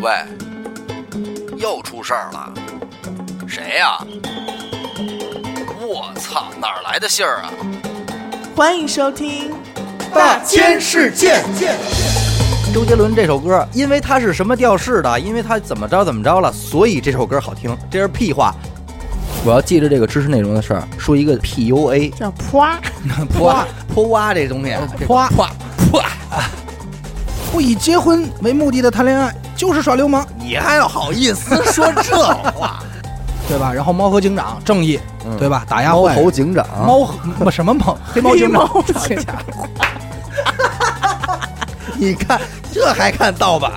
[0.00, 0.10] 喂，
[1.58, 2.50] 又出事儿了，
[3.46, 3.98] 谁呀、
[5.78, 7.52] 我操，哪儿来的信儿啊？
[8.56, 9.52] 欢迎收听
[10.14, 11.42] 大千世界，
[12.72, 17.76] 周杰伦这首歌，因为他是什么调式的，因为他怎么着怎么着了，所以这首歌好听。
[17.90, 18.54] 这是屁话。
[19.44, 22.80] 我要记着这个知识内容的事儿，说一个 PUA，叫啪，
[23.38, 24.70] 啪泼蛙这东西，
[25.06, 25.50] 啪啪
[25.92, 26.08] 啪，
[27.52, 32.16] 不以结婚为目的的谈恋爱就是耍流氓，你还要好意思 说这
[32.52, 32.82] 话？
[33.46, 33.70] 对吧？
[33.70, 35.66] 然后猫和警长正义，嗯对吧？
[35.68, 37.94] 打压猫坏人猴警长，猫和不什么猫？
[38.10, 39.68] 黑猫警长，黑猫好家伙
[41.98, 42.40] 你看
[42.72, 43.70] 这还看盗版？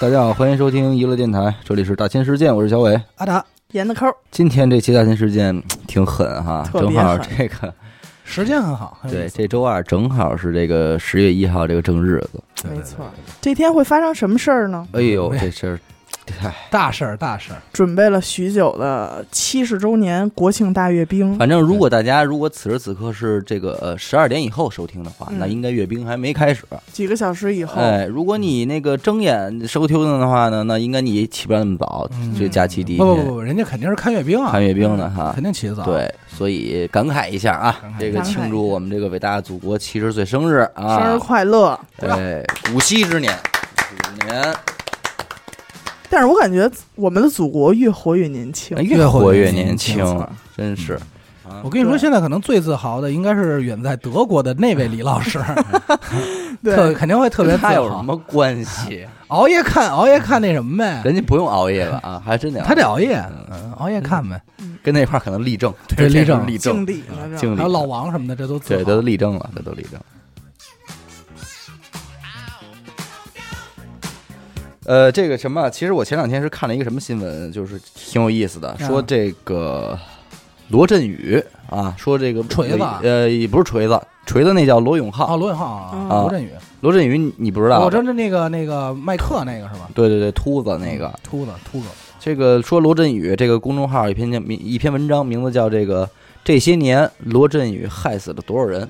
[0.00, 2.98] 大家好，欢迎收听娱乐电台，这里是大千世界，我是小伟。
[3.16, 7.74] 阿达，严的抠，今天这期大千世界嗯挺狠哈，特别正好狠这个
[8.34, 12.42] 时间很好，很对这周二正好是这个十月一号这个正日子。
[12.68, 13.08] 没错。
[13.40, 14.84] 这天会发生什么事儿呢？
[14.90, 15.93] 哎呦，这事儿，唉，
[16.70, 17.62] 大事儿，大事儿。
[17.72, 26.64] 准备了许久的七十周年国庆大阅兵，反正如果大家如果此时此刻是这个呃十二点以后收听的话，嗯那应该阅兵还没开始。
[26.92, 35.42] 几个小时以后，哎，如果你那个睁眼收听的话呢，那应该你起不了那么早，嗯这假期第一天不不不不，人家肯定是看阅兵啊，看阅兵的哈肯。
[35.44, 40.98] 定起得早。，对，所以感慨一下啊感慨，这个庆祝我们这个伟大的祖国七十岁生日啊！
[40.98, 41.78] 生日快乐！
[41.98, 43.30] 对，古稀之年，
[43.76, 44.54] 古稀之年，
[46.10, 48.76] 但是我感觉我们的祖国越活越年轻。
[48.76, 50.98] 哎，越越活活越年轻轻，真是。
[51.62, 55.38] 我跟你说，现在可能最自豪的应该是远在德国的那位李老师，
[56.64, 57.68] 特对，肯定会特别自豪。
[57.68, 59.06] 他有什么关系？
[59.28, 64.40] 熬夜看，熬夜看那什么呗，人家不用熬夜了啊， 还真得他得熬夜，嗯，熬夜看呗。
[64.82, 66.86] 跟那块儿可能立正，对立正立正，
[67.36, 70.00] 敬礼还有老王什么的，这都对，豪都立正了，这都立正。
[74.84, 79.98] 呃，这个什么，其实我前两天是看了一个什么新闻，就是挺有意思的，说这个
[80.68, 86.50] 罗振宇啊，说这个锤子呃，也不是锤子，锤子那叫罗永浩啊，浩，罗永浩啊，啊罗振宇，
[86.80, 87.80] 罗振宇你你不知道？
[87.80, 89.88] 我知道那个那个麦克那个是吧？
[89.94, 91.86] 对对对，秃子那个，秃子秃子，
[92.20, 96.08] 这个说罗振宇这个公众号一篇名一篇文章，名字叫这个
[96.44, 98.88] 这些年罗振宇害死了多少人？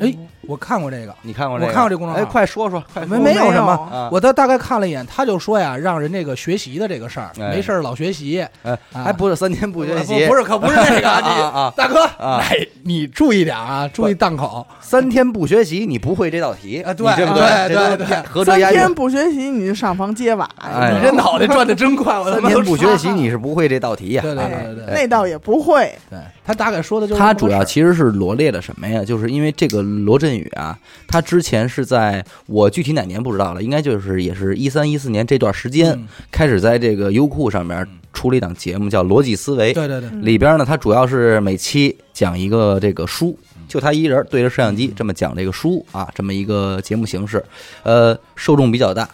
[0.00, 0.12] 哎，
[0.48, 1.68] 我看过这个，你看过这个？
[1.68, 3.72] 我看过这公众号哎，快说说，快没没有什么。
[3.92, 4.08] 啊！
[4.12, 11.72] 我大大概看了一眼，他就说呀，让人这个学习的这个事儿，哎没事儿老学习，哎，啊还不是三天不学习，不不是可不是那个啊你啊！
[11.76, 14.66] 大哥，啊哎，你注意点啊，注意档口。
[14.80, 18.94] 三天不学习，你不会这道题啊对对不对对对三天。
[18.94, 24.22] 不学习你就上房揭瓦，哎你这脑袋转的真快，我他三天不学习，你是不会这道题呀。
[24.22, 25.92] 对对啊对对对那倒也不会。
[26.10, 29.04] 对，他大概说的就是他主要其实是罗列了什么呀？
[29.04, 36.06] 就是因为这个罗振宇啊，他之前是在我具体哪年不知道了，应该就是也是一三一四年这段时间嗯。
[36.30, 40.24] 开始在这个优酷上面出了一档节目叫《逻辑思维》，对对对，嗯。
[40.24, 43.36] 里边呢，他主要是每期讲一个这个书，
[43.68, 47.44] 就他一人对着摄像机这么讲这个书啊，这么一个节目形式，
[47.82, 49.08] 呃，受众比较大，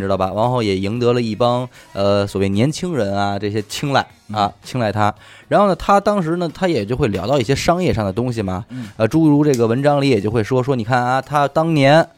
[0.00, 0.32] 你知道吧？
[0.34, 5.14] 然后也赢得了一帮呃所谓年轻人啊这些青睐啊，青睐他。
[5.48, 8.64] 然后呢，他当时呢，他也就会聊到一些商业上的东西嘛，
[8.96, 12.08] 呃，诸如这个文章里也就会说说，你看啊，他当年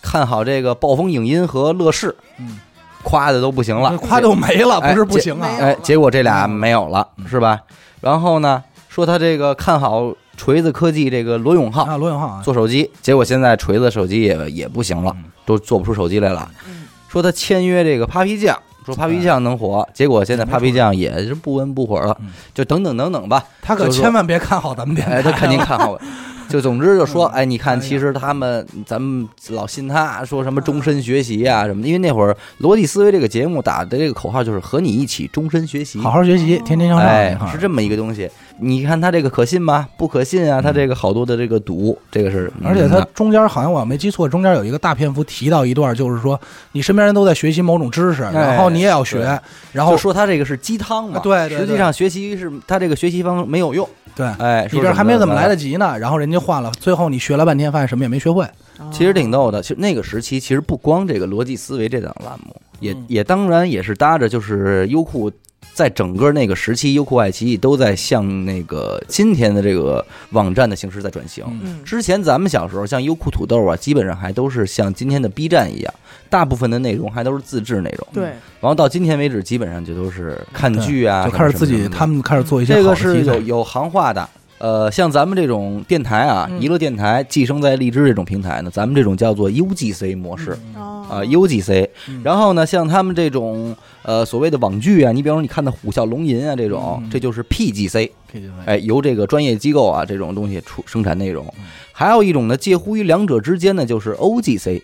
[0.00, 2.58] 看好这个暴风影音和乐视，嗯，
[3.02, 5.72] 夸的都不行了，夸都没了，不是不行啊哎。
[5.72, 7.60] 哎，结果这俩没有了，是吧？
[8.00, 16.48] 然后呢，说他这个看好锤子科技这个罗永浩啊，罗永浩啊，做手机，结果现在锤子手机也也不行了嗯，都做不出手机来了。
[16.68, 23.44] 嗯说他签约这个 Papi 酱，说 Papi 酱能火，结果现在 Papi 酱也是不温不火了嗯，就等等等等吧。
[23.62, 26.00] 他可千万别看好咱们电台哎，他肯定看好我。
[26.48, 37.04] 就总之就说，嗯哎，你看，其实他们咱们老信他说什么终身学习啊什么的，因为那会儿逻辑思维这个节目打的这个口号就是和你一起终身学习，好好学习，天天向上。
[37.04, 38.30] 哎啊，是这么一个东西。
[38.58, 39.86] 你看他这个可信吗？
[39.96, 40.62] 不可信啊！
[40.62, 46.40] 他这个好多的这个赌，这个是，而且他嗯中间好像我没记错，中间有一个大篇幅提到一段，就是说
[46.72, 49.38] 你身边人都在学习某种知识，然后你也要学，
[49.72, 51.18] 然后说他这个是鸡汤嘛。
[51.18, 53.86] 啊对实际上学习是他这个学习方没有用。
[54.14, 55.66] 对，哎，你这还没怎么来得及。
[55.70, 58.46] 及呢，然后人家换了，最后你学了半天，发现什么也没学会。
[58.92, 59.60] 其实挺逗的。
[59.60, 65.30] 其实那个时期，其实不光这个逻辑思维这档栏目，也嗯也当然也是搭着就是优酷。
[65.74, 71.44] 在整个那个时期，优酷、爱奇艺都在向那个今天的这个网站的形式在转型。
[71.62, 75.92] 嗯，之前咱们小时候，像优酷、土豆啊，基本上还都是像今天的 B 站一样，
[76.30, 78.08] 大部分的内容还都是自制内容。
[78.14, 84.26] 对，然后到今天为止，基本上就都是看剧啊，就开始自己他们开始做一些这个是有有行话的。
[84.58, 86.60] 呃，像咱们这种电台啊，嗯。
[86.62, 91.88] 娱乐电台寄生在荔枝这种平台呢，咱们这种叫做 UGC 模式，哦，啊，UGC。
[92.08, 92.22] 嗯。
[92.24, 97.10] 然后呢，像他们这种呃所谓的网剧啊，你比方说你看的《虎啸龙吟》啊这种，嗯。
[97.10, 101.46] 这就是 PGC，KTV 哎，由这个专业机构啊这种东西出生产内容。
[101.58, 101.64] 嗯。
[101.92, 104.80] 还有一种呢，介乎于两者之间呢就是 OGC，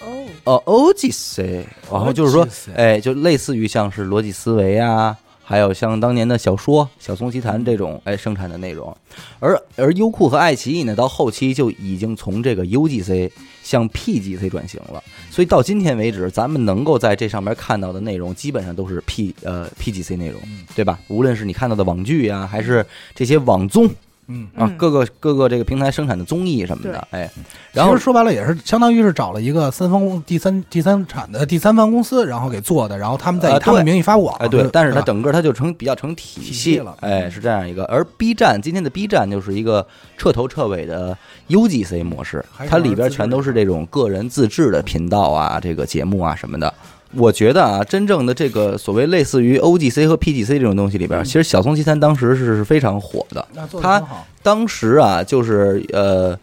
[0.00, 2.46] 哦，呃，OGC，然后就是说
[2.76, 5.16] 哎，就类似于像是逻辑思维啊，
[5.50, 8.96] 还有像当年的小说《小松奇谈》这种哎生产的内容，
[9.40, 13.28] 而而优酷和爱奇艺呢，到后期就已经从这个 UGC
[13.64, 20.96] 向 PGC 转型了，所以到今天为止，咱们能够在这上面看到的内容，基本上都是 P 呃 PGC 内容嗯，对吧？
[21.08, 23.90] 无论是你看到的网剧呀、还是这些网综
[24.30, 24.48] 嗯。
[24.56, 27.30] 啊嗯，各个各个这个平台生产的综艺什么的，哎，
[27.72, 37.84] 然后说白了也是相当于是找了一个三方公第三第三产的第三方公司，然后给做的，然后他们在他们对名义发广，哎，对，但是它整个它就成比较成体体系系了哎，嗯是这样一个。
[37.84, 39.86] 而 B 站今天的 B 站就是一个
[40.16, 41.16] 彻头彻尾的
[41.48, 46.72] UGC 模式它里边全都是这种个人自制的频道啊，这个节目啊什么的。
[47.12, 53.46] 我觉得啊，真正的这个所谓类似于 OGC 和 PGC 这种东西里边，其实《小松奇谈》当时是非常火的。
[53.80, 54.02] 他
[54.42, 56.38] 当时啊，就是呃，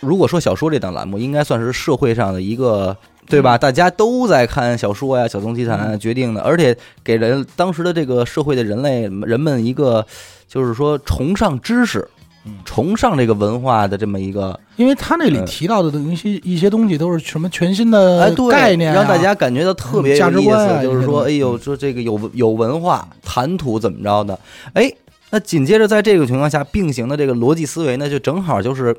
[0.00, 2.96] 如果说小说这档栏目，应该算是社会上的一个。
[3.30, 3.58] 对吧？
[3.58, 6.74] 大家都在看小说呀，《小松奇谈》嗯决定的，而且
[7.04, 10.06] 给人当时的这个社会的人类人们一个，
[10.48, 12.17] 就是说崇尚知识嗯，
[12.64, 24.38] 崇尚这个文化的这么一个因为他那里嗯提到的东西一些东西都是什么全新哎，的，概念啊，让大家感觉到特别有意思，就是说，哎呦，说这个有有文化，谈吐怎么着的？
[24.74, 24.92] 哎，
[25.30, 28.96] 那紧接着在这个情况下并行的这个逻辑思维呢，就正好就是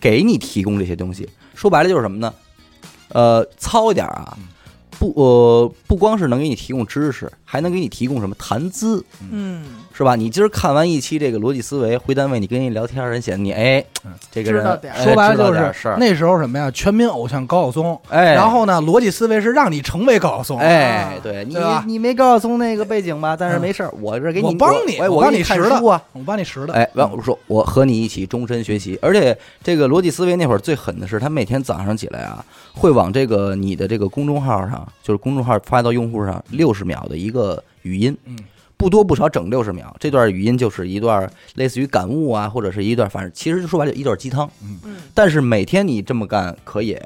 [0.00, 1.28] 给你提供这些东西。
[1.54, 2.32] 说白了就是什么呢？
[3.08, 4.44] 呃，糙一点啊嗯，
[4.98, 9.62] 不呃，不光是能给你提供知识，还能给你提供什么谈资，嗯，
[9.96, 10.14] 是吧？
[10.14, 14.62] 你今儿看完一期这个逻辑思维，回单位你跟人聊天，人显得你哎嗯，这个人
[14.94, 16.70] 说白了就是那时候什么呀？
[16.70, 21.56] 全民偶像高晓松，哎，然后呢，逻辑思维是让你成为高晓松，哎啊，对你
[21.86, 23.34] 你没高晓松那个背景吧？
[23.34, 26.02] 但是嗯没事儿，我这给你我帮你哎，我帮你拾的书啊。
[26.12, 32.44] 我帮你拾的，哎，完我说我和你一起终身学习，而且这个逻辑思维那会儿最狠的是，他每天早上起来啊，
[32.74, 38.36] 会往这个你的这个公众号上，就是公众号发到用户上六十秒的一个语音，嗯，
[38.76, 39.94] 不多不少，整六十秒。
[39.98, 44.48] 这段语音就是一段类似于感悟啊，或者是一段，反正其实说白了一段鸡汤。
[44.62, 47.00] 嗯，但是每天你这么干，可也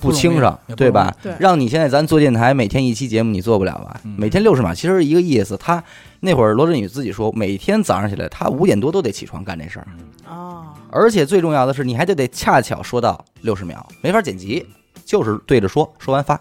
[0.00, 1.14] 不轻省对吧？
[1.22, 4.00] 对让你现在咱做电台，每天一期节目，你做不了吧？
[4.04, 5.56] 嗯每天六十秒，其实是一个意思。
[5.56, 5.82] 他
[6.20, 9.86] 那会儿罗振宇自己说，每天早上起来，他五点多都得起床干这事儿，
[10.30, 14.66] 啊，而且最重要的是，你还得得恰巧说到六十秒，没法剪辑，
[15.04, 16.40] 就是对着说，说完发，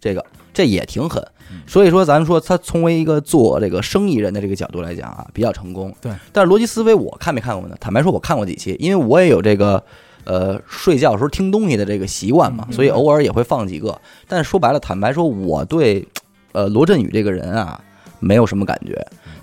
[0.00, 0.24] 这个
[0.56, 1.22] 这也挺狠。
[1.66, 5.94] 所以说，咱们说他从为一个做这个生意人的这个角度来讲啊，比较成功。
[6.00, 7.76] 对，但是逻辑思维我看没看过呢？
[7.78, 9.82] 坦白说，我看过几期，因为我也有这个
[10.24, 14.00] 呃睡觉的时候听东西的这个习惯嘛，嗯所以偶尔也会放几个。
[14.26, 16.06] 但是说白了，坦白说，我对
[16.52, 17.80] 呃罗振宇这个人啊
[18.18, 18.94] 没有什么感觉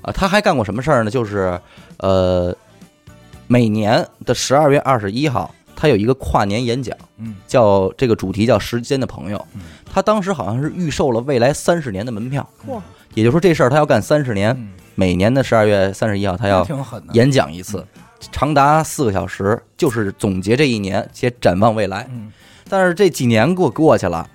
[0.02, 0.12] 啊。
[0.12, 1.12] 他还干过什么事儿呢？
[1.12, 1.60] 就是
[1.98, 2.56] 呃
[3.48, 6.98] 每年的十二月二十一号，他有一个跨年演讲。
[7.18, 9.62] 嗯叫这个主题叫“时间的朋友嗯”，
[9.94, 12.82] 他当时好像是预售了未来三十年的门票，嚯，
[13.14, 16.66] 也就是说这事儿他要干三十年，嗯，每年的十二月三十一号他要
[17.12, 17.86] 演讲一次，
[18.32, 22.08] 长达四个小时，就是总结这一年且展望未来。
[22.10, 22.32] 嗯
[22.68, 24.28] 但是这几年过过去了。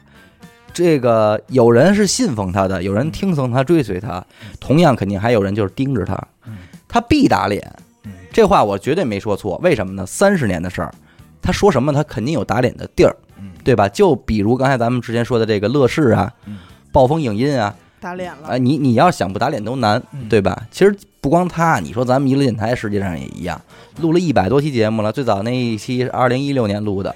[0.72, 4.24] 这个有人是信奉他的，有人听从他、追随他，
[4.60, 6.14] 同样肯定还有人就是盯着他
[6.46, 7.60] 嗯，他必打脸。
[8.04, 10.06] 嗯这话我绝对没说错，为什么呢？
[10.06, 10.94] 三十年的事儿，
[11.42, 13.16] 他说什么他肯定有打脸的地儿。
[13.58, 13.88] 嗯对吧？
[13.88, 16.58] 就比如刚才咱们之前说的这个乐视啊嗯、
[16.92, 20.66] 暴风影音啊，打脸了，哎，你你要想不打脸都难，嗯对吧？
[20.70, 23.60] 其实不光他，你说咱们娱乐电台实际上也一样，
[24.00, 27.14] 录了一百多期节目了，最早那一期是二零一六年录的，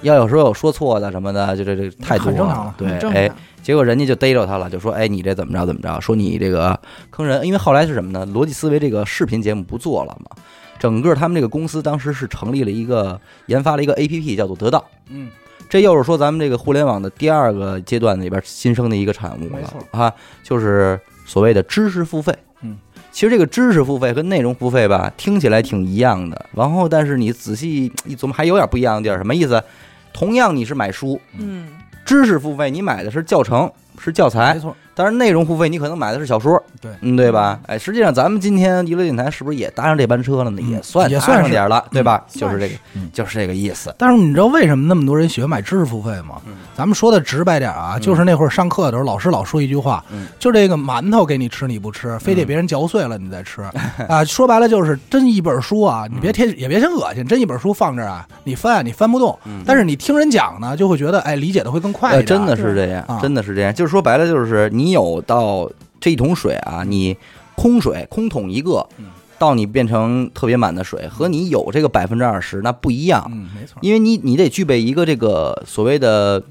[0.00, 3.30] 要有时候有说错的什么的，就这这太多了对哎，，
[3.62, 6.00] 结果人家就逮着他了，就说：“哎，你这怎么着怎么着？
[6.00, 6.78] 说你这个
[7.10, 8.26] 坑人。”因为后来是什么呢？
[8.26, 10.36] 逻辑思维这个视频节目不做了嘛，
[10.80, 14.84] 整个他们这个公司当时是成立了一个研发了一个 A P P，叫做得到。
[15.08, 15.28] 嗯
[15.72, 20.12] 这又是说咱们这个互联网的第二个阶段里边新生的一个产物了啊，
[20.42, 22.30] 就是所谓的知识付费。
[22.60, 22.76] 嗯，
[23.10, 29.16] 其实这个知识付费跟内容付费吧，听起来挺一样的，然后但是你仔细一琢磨，还有点不一样的地儿。
[29.16, 29.64] 什么意思？
[30.12, 31.68] 同样你是买书，嗯，
[32.04, 37.58] 知识付费你买的是教程，是教材没，错，当然内容付费你可能买的是小说，对嗯，对吧？
[37.66, 40.60] 哎，实际上咱们今天娱乐电台是不是也搭上这班车了呢？
[40.62, 42.24] 嗯也算也算是上点儿了，对吧？
[42.34, 43.94] 嗯就是这个嗯，就是这个意思。
[43.98, 46.36] 但是你知道为什么那么多人喜欢买知识付费吗？
[46.46, 53.62] 嗯咱们说的直白点啊，就是那会儿上课的时候，老师老说一句话，嗯就这个馒头给你吃你不吃，非得别人嚼碎了你再吃，
[54.08, 62.38] 啊，说白了就是真一本书啊，你别贴也别嫌恶心，真一本书放这儿啊，你翻啊你翻不动，但是你听人讲呢，就会觉得哎理解的会更快呃，一点。
[62.38, 63.72] 真的是这样啊，真的是这样。
[63.72, 65.70] 就是说白了，就是你有到
[66.00, 67.16] 这一桶水啊，你
[67.54, 69.06] 空水空桶一个嗯，
[69.38, 76.42] 到你变成特别满的水，和你有这个百分之二十那不一样，嗯，没错，因为你你得具备一个这个所谓的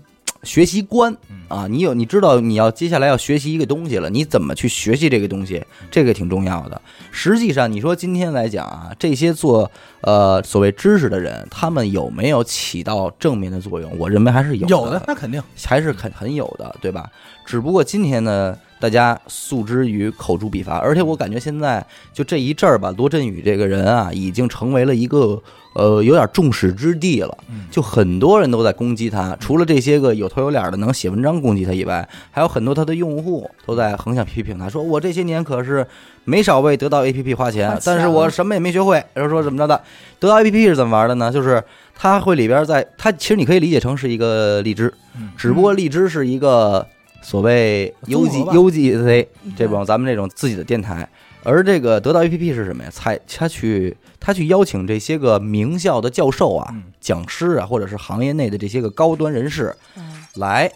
[0.43, 1.37] 学习观嗯。
[1.51, 5.61] 啊，你有你知道你要接下来要学习一个东西了，你怎么去学习这个东西，
[5.91, 6.81] 这个挺重要的。
[7.11, 9.69] 实际上，你说今天来讲啊，这些做
[9.99, 13.91] 呃所谓知识的人，他们有没有起到正面的作用？
[13.99, 17.11] 我认为还是有有的那肯定，还是很很有的，对吧？
[17.45, 25.41] 只不过今天呢，大家诉之于口诛笔伐，而且我感觉现在就这一阵儿吧，罗振宇这个人啊，已经成为了一个
[25.73, 29.35] 呃有点众矢之的了，嗯就很多人都在攻击他。
[29.39, 35.85] 除了这些个有头有脸的能写文章攻击他以外，还有很多他的用户都在横向批评他，说我这些年可是
[36.23, 39.03] 没少为得到 APP 花钱花，钱但是我什么也没学会。
[39.13, 39.81] 然后说怎么着的，
[40.19, 41.31] 得到 APP 是怎么玩的呢？
[41.31, 41.63] 就是
[41.95, 46.85] 他会里边在他其实你可以理解成是一个荔枝，嗯只不过荔枝是一个
[47.21, 48.53] 所谓 U 综 G 合吧。
[48.53, 49.53] U G C 嗯。
[49.55, 51.07] 这种咱们这种自己的电台，
[51.43, 52.89] 而这个得到 A P P 是什么呀？
[52.91, 56.83] 才他去他去邀请这些个名校的教授啊、嗯。
[56.99, 60.25] 讲师啊，或者是行业内的这些个高端人士嗯。
[60.35, 60.71] 来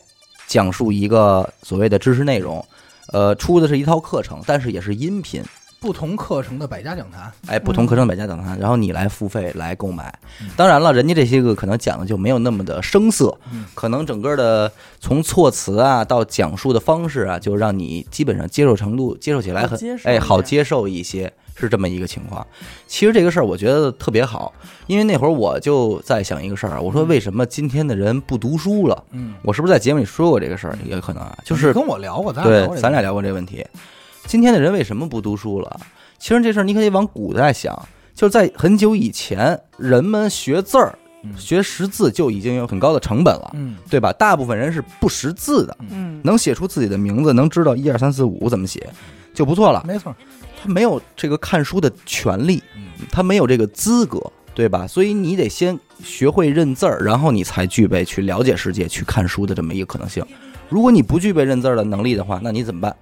[0.47, 2.65] 讲述一个所谓的知识内容。
[3.09, 5.43] 呃，出的是一套课程，但是也是音频，
[5.85, 10.11] 不同课程的百家讲坛，哎，不同课程百家讲坛，然后你来付费来购买
[10.41, 10.49] 嗯。
[10.57, 22.43] 当然了，人家这些个可能讲的就没有那么的生涩嗯，可能整个的从措辞啊到讲述的方式啊，就让你基本上接受程度接受起来很哎好接受一些，是这么一个情况。
[22.87, 24.51] 其实这个事儿我觉得特别好，
[24.87, 29.03] 因为那会儿我就在想一个事儿，我说为什么今天的人不读书了？
[29.11, 30.75] 嗯，我是不是在节目里说过这个事儿？
[30.83, 33.63] 也可能啊，就是跟我聊过，咱俩对咱俩聊过这个问题。
[34.27, 35.79] 今天的人为什么不读书了？
[36.17, 44.13] 其实这事儿你可以往古代想，就是在很久以前，人们学字儿、嗯学识字就已经有很高的成本了，嗯对吧？
[44.13, 48.87] 大部分人是不识字的，嗯，能写出自己的名字，能知道一二三四五怎么写，
[49.33, 49.83] 就不错了。
[49.87, 50.15] 没错，
[50.61, 54.21] 他没有这个看书的权利，嗯他没有这个资格，
[54.53, 54.85] 对吧？
[54.85, 60.23] 所以你得先学会认字儿，然后你才具备去了解世界、去看书的这么一个可能性。
[60.69, 62.95] 如果你不具备认字儿的能力的话，那你怎么办？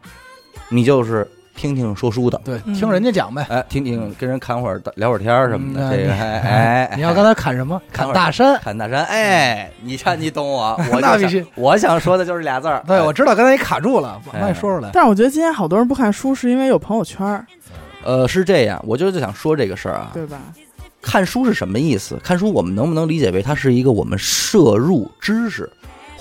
[0.69, 3.45] 你就是听听说书的，对，嗯听人家讲呗。
[3.49, 7.79] 哎，听听跟人侃会儿聊会儿天儿什么的，嗯这个哎 你要刚才侃什么？
[7.93, 8.57] 砍砍大山。
[8.59, 14.89] 侃大山，哎，你看你懂我， 我那必须，我想说的就是俩字儿，对，哎我知道，刚才你卡住了，哎慢慢说出来。
[14.93, 17.45] 但是我觉得今天好多人不看书，是因为有朋友圈儿，
[18.03, 20.39] 呃是这样，我就是想说这个事儿啊，对吧？
[21.03, 22.17] 看书是什么意思？
[22.23, 25.69] 看书我们能不能理解为它是一个我们摄入知识，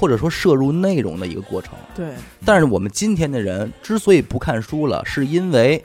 [0.02, 1.75] 或者说摄入内容的一个过程？
[1.94, 2.09] 对，
[2.44, 5.82] 但是我们今天的人之所以不看书了，是因为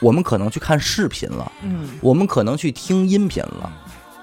[0.00, 3.72] 我们可能去看视频了，嗯，我们可能去听音频了。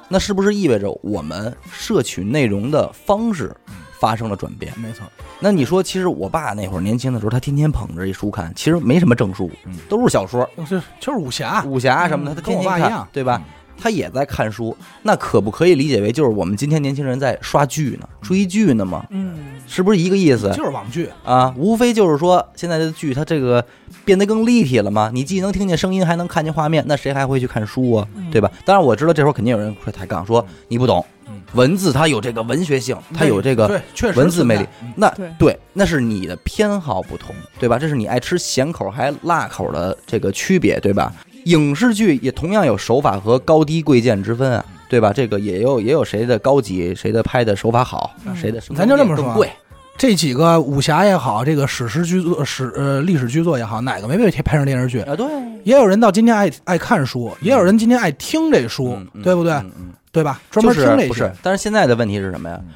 [0.07, 3.51] 那是不是意味着我们摄取内容的方式
[3.99, 4.71] 发生了转变？
[4.77, 5.07] 没错，
[5.39, 13.41] 那你说，其实我爸那会儿年轻的时候，他天天捧着一书看，其实没什么正书嗯，都是小说、就是就是武侠，武侠什么的，他跟天天看我爸一样，对吧？
[13.77, 19.05] 他也在看书，那可不可以理解为就是我们今天年轻人在刷剧呢、追剧呢吗？
[19.09, 19.37] 嗯，
[19.67, 21.09] 是不是一个意思就是网剧。
[21.23, 21.53] 啊？
[21.57, 23.65] 无非就是说现在的剧它这个
[24.05, 28.07] 变得更立体了嘛，你既能听见声音，还能看见画面，那谁还会去看书啊？
[28.15, 28.51] 嗯对吧？
[28.65, 37.77] 当然我知道这会儿肯定有人会抬杠说你不懂嗯，文字它有这个文学性，它有这个对，确实文字魅力那对对，那是你的偏好不同，对吧？
[37.77, 41.13] 这是你爱吃咸口还辣口的这个区别，对吧？
[41.45, 45.11] 影视剧也同样有手法和高低贵贱之分啊，对吧？
[45.13, 49.49] 这个也有也有谁的高级，谁的拍的手法好，嗯谁的声咱就这么说更贵。
[49.97, 55.01] 这几个武侠也好，这个史诗剧作、史呃历史剧作也好，哪个没被拍成电视剧？
[55.01, 55.27] 啊，对，
[55.63, 59.53] 也有人到今天爱爱看书，也有人今天爱听这书，对不对？
[59.53, 60.41] 嗯嗯对吧？
[60.49, 61.31] 专门听这些不是？
[61.41, 62.73] 但是现在的问题是什么呀嗯？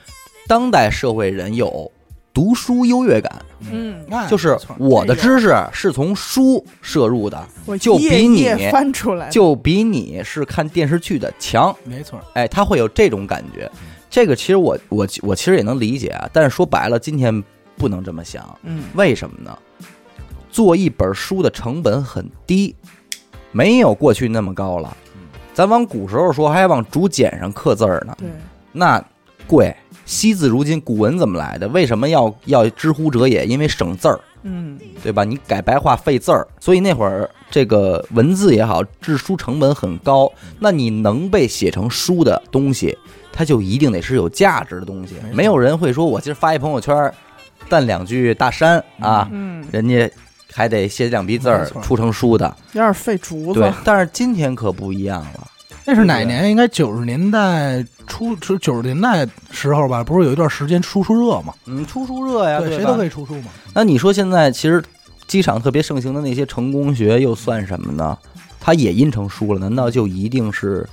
[0.48, 1.91] 当代社会人有
[2.34, 3.31] 读书优越感，
[3.72, 7.48] 嗯，哎就是我的知识是从书摄入的，
[7.79, 11.75] 就比你翻出来，就比你是看电视剧的强。
[11.84, 13.69] 没错，哎，他会有这种感觉。
[14.10, 17.43] 这个其实我我我其实也能理解啊，但是说白了，今天
[17.75, 19.57] 不能这么想，嗯，为什么呢？
[20.50, 22.74] 做一本书的成本很低，
[23.51, 24.95] 没有过去那么高了。
[25.53, 28.29] 咱往古时候说，还往竹简上刻字儿呢，对，
[28.72, 29.03] 那
[29.48, 29.75] 贵。
[30.05, 31.67] 惜字如金，古文怎么来的？
[31.69, 33.45] 为什么要要知乎者也？
[33.45, 34.19] 因为省字儿。
[34.47, 35.24] 嗯，对吧？
[35.24, 40.31] 你改白话费字儿，所以那会儿这个文字也好，制书成本很高。
[40.59, 42.95] 那你能被写成书的东西，
[43.33, 45.45] 它就一定得是有价值的东西没。
[45.45, 47.12] 有人会说我今儿发一朋友圈，
[47.67, 50.07] 弹两句大山啊，嗯，人家
[50.53, 52.55] 还得写两笔字儿出成书的。
[52.74, 55.47] 有点费竹子对，，但是今天可不一样了。
[55.86, 56.50] 那是哪年？
[56.50, 61.54] 应该九十年代初，就九十年代时候吧，不是有一段时间出书热嘛？
[61.65, 63.50] 嗯，出书热呀，对吧谁都可以出书嘛。
[63.74, 64.84] 那你说现在其实
[65.27, 68.18] 机场特别盛行的那些成功学又算什么呢？
[68.60, 70.88] 它也印成书了，难道就一定是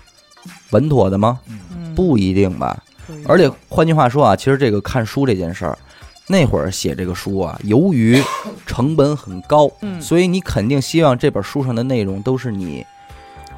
[0.71, 1.41] 稳妥的吗？
[1.49, 2.83] 嗯不一定吧。
[3.27, 5.79] 而且换句话说啊，其实这个看书这件事儿，
[6.27, 8.23] 那会儿写这个书啊，由于
[8.67, 12.85] 成本很高，嗯所以你肯定希望这本书上的内容都是你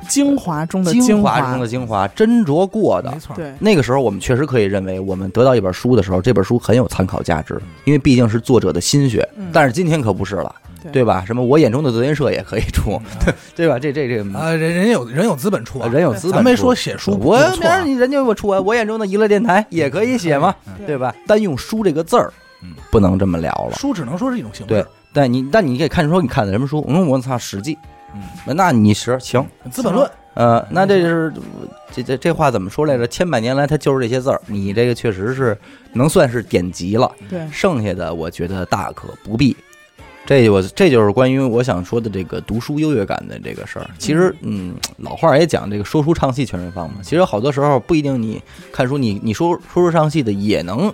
[0.09, 1.53] 精华中的精华华。
[1.53, 3.11] 中的精华，斟酌过的。
[3.11, 3.19] 没。
[3.19, 9.29] 错，对，那个时候，我们确实可以认为，我们得到一本书的时候，这本书很有参考价值，因为毕竟是作者的心血。
[9.37, 9.51] 嗯。
[9.53, 10.93] 但是今天可不是了，对。
[10.93, 11.25] 对吧？
[11.27, 13.01] 什么我眼中的德云社也可以出，
[13.57, 13.79] 对吧？
[13.79, 20.87] 这这这个啊，人人有人有资本出啊，人有资本没说写书我明儿你人家我出啊，我眼中的娱乐电台也可以写嘛，对。
[20.87, 21.15] 对吧？
[21.27, 22.33] 单用书这个字儿
[22.63, 23.77] 嗯，不能这么聊了。
[23.77, 26.85] 书只能说是一种形式，对，但你但你可以看说你看的什么书？
[26.89, 27.75] 嗯，我操，《史记》。
[28.15, 31.33] 嗯，那你是行，资本论，呃，那这是
[31.93, 33.07] 这这这话怎么说来着？
[33.07, 35.57] 千百年来它就是这些字儿，你这个确实是
[35.93, 37.11] 能算是典籍了。
[37.29, 39.57] 对，剩下的我觉得大可不必。
[40.27, 43.87] 这我这就是关于我想说的这个读书优越感的这个事儿。
[43.99, 47.01] 其实，嗯，老话也讲这个说书唱戏全人方嘛。
[47.03, 48.41] 其实好多时候不一定你
[48.73, 50.91] 看书，你你说说书唱戏的也能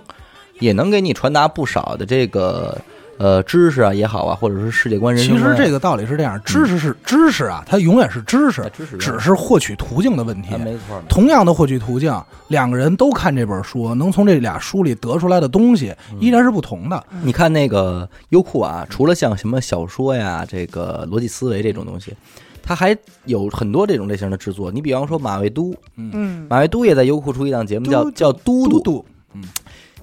[0.59, 2.77] 也能给你传达不少的这个
[3.21, 5.55] 呃知识啊也好啊，或者是世界观、人其生观。
[5.55, 10.57] 实这个道理是这样，知识是知识啊，它永远是知识哎，知识只是获取途径的问题啊。
[10.57, 12.11] 没错，同样的获取途径，
[12.47, 17.03] 两个人都看这本书，能从这俩书里得出来的东西依然是不同的。
[17.21, 22.15] 你看那个优酷啊，除了像什么小说呀、这个逻辑思维这种东西，
[22.63, 24.71] 它还有很多这种类型的制作。
[24.71, 28.79] 你比方说马未都，嗯，马未都也在优酷出一档节目叫嘟叫嘟嘟。
[28.79, 29.05] 嘟嘟，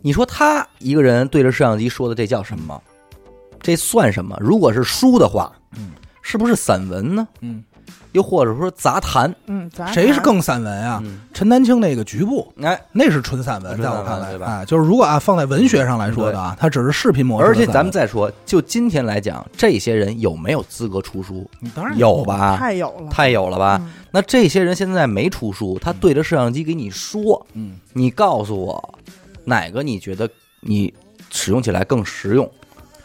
[0.02, 2.80] 你说他一个人对着摄像机说的这叫什么？
[3.60, 4.36] 这算什么？
[4.40, 5.90] 如果是书的话，嗯，
[6.22, 7.26] 是不是散文呢？
[7.40, 7.62] 嗯，
[8.12, 9.34] 又或者说杂谈？
[9.46, 11.00] 嗯，咱谁是更散文啊？
[11.04, 17.46] 嗯陈丹青那个局部，哎，那是纯散文，在我看来，啊，就是如果啊放在文学上来说的啊，它只是视频模式。
[17.46, 21.48] 而且咱们再说，就今天来讲，这些人有没有资格出书？
[21.60, 22.56] 你当然有吧？
[22.56, 23.78] 太有了，太有了吧？
[23.82, 28.98] 嗯那这些人现在没出书，他对着摄像机给你说，嗯，你告诉我
[29.44, 30.28] 哪个你觉得
[30.60, 30.92] 你
[31.30, 32.50] 使用起来更实用？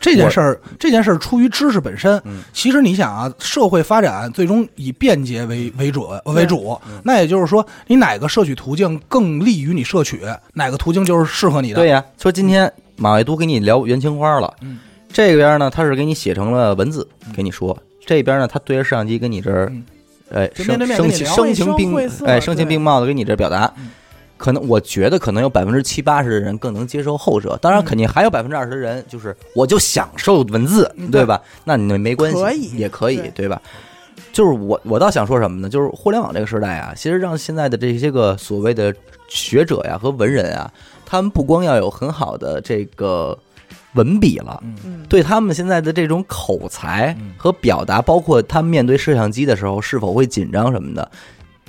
[0.03, 2.21] 这件事儿，这件事儿出于知识本身。
[2.25, 10.21] 嗯其实你想啊，社会发展最终以便捷为为准为主，那也就是说，你哪个摄取途径更利于你摄取，
[10.53, 11.75] 哪个途径就是适合你的。
[11.75, 14.79] 对呀，说今天马未都给你聊元青花了，嗯
[15.11, 19.83] 这边呢他是给你写成了文字给你说，这边呢他对着摄像机跟你这儿嗯，
[20.33, 23.89] 哎声声声情并哎声情并茂的给你这表达嗯。
[24.37, 31.41] 可能我觉得可能有百分之七八十的人更能接受后者，当然嗯肯定还有百分之二十的人就是我就享受文字，嗯对吧？
[31.63, 33.61] 那你没关系，可也可以对，吧？
[34.31, 35.69] 就是我我倒想说什么呢？
[35.69, 38.93] 就是互联网这个时代啊，其实让现在的这些个所谓的
[39.27, 40.71] 学者呀和文人啊，
[41.05, 43.37] 他们不光要有很好的这个
[43.93, 44.61] 文笔了，
[45.07, 51.11] 对他们现在的这种口才嗯和表达，包括他们面对摄像机的时候是否会紧张什么的，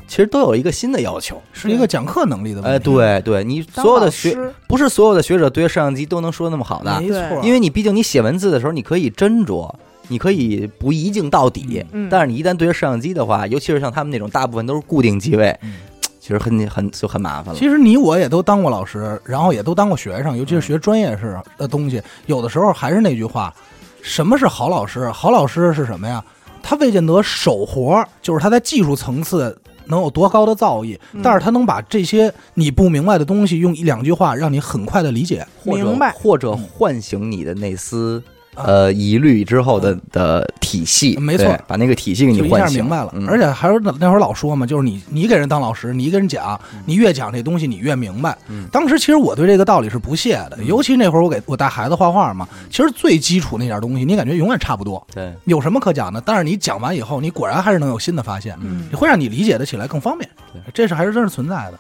[0.07, 1.41] 其实都有一个新的要求。
[1.53, 2.69] 是一个讲课能力的问题。
[2.69, 4.37] 哎，对对，你所有的学
[4.69, 9.73] 不是所有的学者对着摄像机都能说那么好的，没错，因为你毕竟你写文字的时候，你可以斟酌，
[10.09, 15.75] 你可以不一镜到底，嗯但是你一旦对着摄像机的话，尤其是像他们那种大部分都是固定机位，嗯
[16.21, 17.59] 其实很很就很麻烦了。
[17.59, 23.53] 其实你我也都当过老师，然后也都当过学生，尤其是学专业式的东西，有的时候还是那句话，
[24.01, 25.11] 什么是好老师？
[25.11, 26.25] 好老师是什么呀？
[26.63, 29.55] 他未见得手活，就是他在技术层次
[29.87, 35.47] 能有多高的造诣，嗯但是他能把这些你不明白的东西用一两句话让你很快的理解。
[35.65, 41.57] 或者或者唤醒你的那丝啊呃疑虑之后的的体系，没错。
[41.67, 43.27] 把那个体系给你一唤醒，下明白了，嗯。
[43.29, 48.37] 而且还是那那会儿老说嘛，就是你你给人当老师，你给人讲，你越讲这东西你越明白。
[48.49, 48.67] 嗯。
[48.71, 56.21] 当时其实我对这个道理是不屑的，尤其那会儿我给我带孩子画画嘛，其实最基础那点东西，你感觉永远差不多，对，有什么可讲的？
[56.21, 58.89] 但是你讲完以后，你果然还是能有新的发现，嗯。
[58.91, 60.29] 你会让你理解的起来更方便。
[60.73, 61.79] 这是还是真是存在的。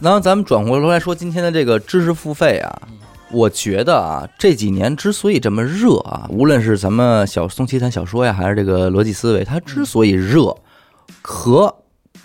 [0.00, 2.82] 然后咱们转过头来说今天的这个知识付费啊，
[3.32, 10.56] 我觉得啊，这几年之所以这么热啊，无论是咱们小宋奇谈小说呀，还是这个逻辑思维，它之所以热，
[11.22, 11.74] 和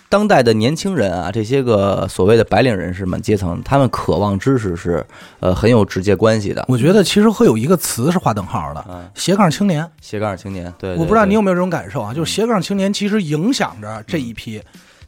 [0.08, 5.04] 当代的年轻人啊，这些个所谓的白领人士们阶层，他们渴望知识是
[5.40, 6.64] 呃很有直接关系的。
[6.68, 9.88] 我觉得其实会有一个词是划等号的嗯，斜杠青年。
[10.00, 12.14] 斜杠青年，对，对我不知道你有没有这种感受啊？
[12.14, 14.62] 就是斜杠青年其实影响着这一批，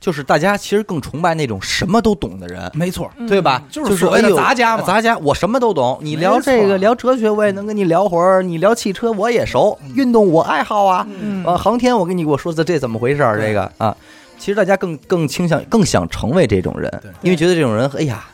[0.08, 2.58] 就是大家其实更崇拜那种什么都懂的人。
[2.72, 3.62] 没错，对吧？
[3.62, 5.98] 嗯就是所谓的哎呦杂家嘛杂家我什么都懂。
[6.00, 11.06] 你聊这个聊哲学，我也能跟你聊会儿；你聊汽车，我也熟；运动我爱好啊。
[11.20, 13.38] 嗯啊，航天，我跟你给我说的这怎么回事儿？
[13.38, 13.94] 这个啊，
[14.38, 16.90] 其实大家更更倾向更想成为这种人，
[17.20, 18.24] 因为觉得这种人，哎呀，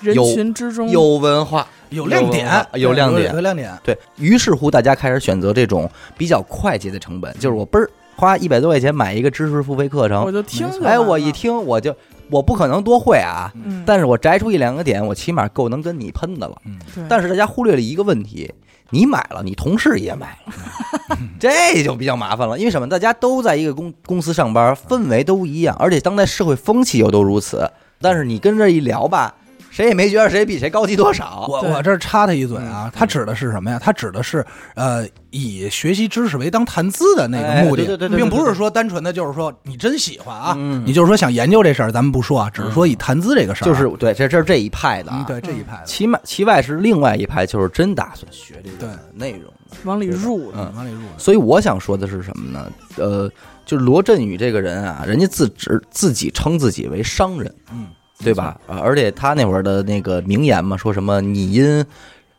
[0.00, 3.78] 人有群之中有文化，有亮点，有亮点有亮点。
[3.84, 11.94] 对于是乎，大家开始选择这种比较快捷的成本，就是我嘣儿花一百多块钱买一个知识付费课程我，就听哎，我一听我就
[12.30, 16.60] 我不可能多会啊，嗯，但是我摘出一两个点，我起码够能跟你喷的了。
[16.64, 18.52] 嗯，但是大家忽略了一个问题，
[18.90, 22.58] 你买了，你同事也买了， 这就比较麻烦了。
[22.58, 22.88] 因为什么？
[22.88, 27.70] 大家都在一个公公司上班，氛围都一样，而且当代社会风气又都如此。
[28.00, 29.36] 但是你跟这一聊吧，
[29.70, 31.46] 谁也没觉得谁比谁高级多少。
[31.48, 33.78] 我我这插他一嘴嗯啊，他指的是什么呀？
[33.78, 49.52] 他指的是呃，以学习知识为当谈资的那哎个目的对对对，并不是说单纯的就是说你真喜欢啊，嗯你就是说想研究这事儿，咱们不说啊，只是说以谈资这个事儿啊，就是对，这这是这一派的对这一派的，其外其外是另外一派，就是真打算学这个内容。
[49.84, 51.02] 往里入的，嗯往里入。
[51.18, 52.72] 所以我想说的是什么呢？
[52.96, 53.30] 呃，
[53.66, 57.88] 就是罗振宇这个人啊，人家自指自己称自己为商人，嗯，
[58.22, 58.58] 对吧？
[58.66, 61.84] 啊，而且他那会儿的那个名言嘛，说什么你因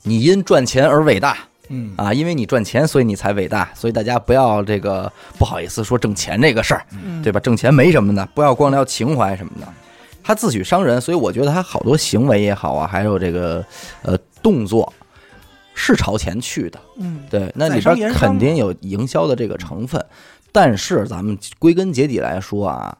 [0.03, 1.37] 你因赚钱而伟大
[1.69, 3.69] 嗯啊，因为你赚钱，所以你才伟大。
[3.75, 7.39] 所以大家不要这个不好意思说挣钱这个事儿，嗯对吧？
[7.39, 9.67] 挣钱没什么的，不要光聊情怀什么的。
[10.23, 13.63] 他自诩商人，所以我觉得他好多行为也好啊，还有这个
[14.01, 14.91] 呃动作
[15.73, 16.79] 是朝前去的。
[16.97, 20.03] 嗯对，那里边肯定有营销的这个成分，
[20.51, 22.97] 但是咱们归根结底来说啊，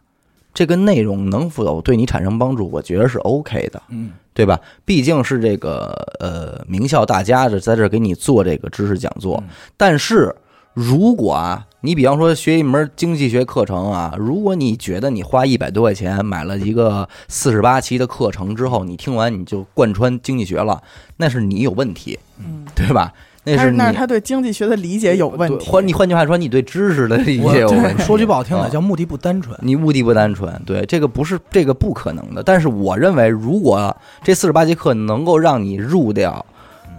[0.53, 4.59] 这个内容能否对你产生帮助，我觉得是 OK 的，嗯，对吧？
[4.83, 10.35] 毕竟是这个呃名校大家这在这儿给你做这个知识讲座，嗯但是
[10.73, 20.81] 如果啊，你比方说学一门经济学课程啊，如果你觉得你花一百多块钱买了一个四十八期的课程之后，你听完你就贯穿经济学了，
[21.17, 23.13] 那是你有问题，嗯，对吧？
[23.45, 28.02] 那但是那是他对经济学的理解有问题，对换你换句话说，你对知识的理解有问题。
[28.04, 29.58] 说句不好听的，啊叫目的不单纯。
[29.62, 32.43] 你目的不单纯，对这个不是这个不可能的。
[32.43, 36.45] 但是我认为，如果这四十八节课能够让你入掉，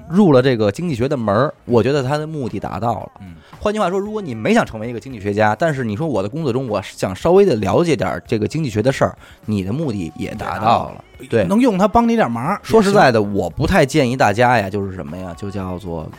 [0.08, 3.12] 入了这个经济学的门儿，我觉得他的目的达到了。
[3.20, 11.04] 嗯，换句话说，如果你没想成为一个经济学家，但是你说我的工作中我想稍微的了解点这个经济学的事儿，你的目的也达到了。
[11.28, 12.58] 对，能用它帮你点忙。
[12.62, 16.10] 说实在的，我不太建议大家呀，就是什么呀，就叫做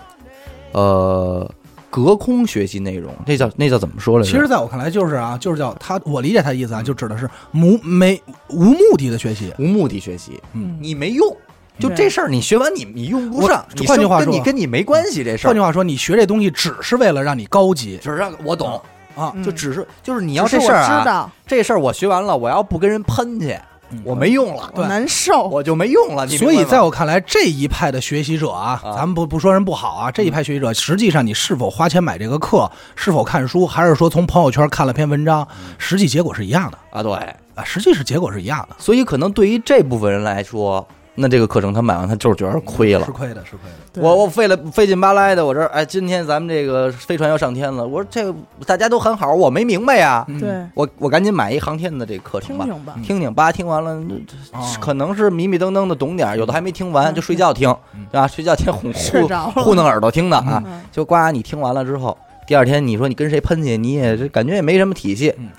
[0.73, 1.49] 呃
[1.89, 4.31] 隔空学习内容，那叫那叫怎么说来着？
[4.31, 9.53] 其实，在我看来，就是啊，就是叫他，我理解他的意思啊，就指的是无没无目的的学习。
[9.60, 11.36] 无目的学习，嗯你没用。
[11.79, 18.79] 就这事儿，你学完你你用不上，你换句话说你跟你没关系这事儿，换句话说，你学这东西只是为了让你高级只是让我懂，
[19.15, 19.31] 啊。
[19.36, 23.57] 嗯就只是就是你要是我这事儿啊，知道，这事儿我学完了，我要不跟人喷去，
[24.04, 26.25] 我没用了，我难受，我就没用了。
[26.25, 28.93] 你所以，在我看来，这一派的学习者啊，啊。
[28.95, 36.77] 咱们不不说人不好啊，这一派学习者，实际上你是否花钱买这个课，是否看书，还是说从朋友圈看了篇文章，实际结果是一样的。
[36.91, 37.13] 啊，对，
[37.56, 40.88] 啊，实际是结果是一样的，所以可能对于这部分人来说，
[41.21, 43.05] 那这个课程他买完他就是觉得亏了。
[43.05, 43.12] 是。
[43.12, 44.01] 亏的，是亏的。
[44.01, 48.34] 我我费了费劲巴拉的，我这儿哎，今天咱们这个飞船要上天了，我说这个
[48.65, 50.39] 大家都很好，我没明白呀，嗯。
[50.39, 57.73] 对，我我赶紧买一航天的这个课程吧，听听吧，听听吧，听完了，这这哦可能是迷迷瞪瞪的懂点儿，有的还没听完就睡觉听，
[58.12, 58.27] 对吧？
[58.27, 60.81] 睡觉听糊糊 糊弄耳朵听的啊，嗯。
[60.91, 65.34] 就呱，你听完了之后，第二天你说你跟谁喷去，你也这感觉也没什么体系。
[65.38, 65.49] 嗯，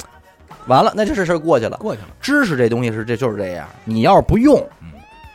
[0.66, 1.76] 完了，那这事事儿过去了。
[1.76, 4.56] 过去了，知识这东西是这就是这样，你要是不用，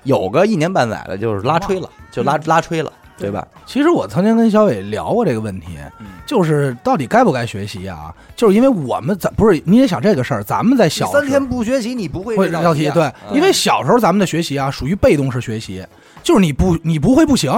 [0.04, 3.46] 有个一年半载的，就是拉吹了，就拉拉吹了，对吧？
[3.66, 5.78] 其实我曾经跟小伟聊过这个问题，
[6.26, 8.14] 就是到底该不该学习啊？
[8.36, 15.86] 就是因为我们咱不是你也想这个事儿，咱们在小你三天不学习，你不会会绕题，对，因为小时候咱们的学习啊，属于被动式学习，
[16.24, 17.52] 就是你不你不会不行，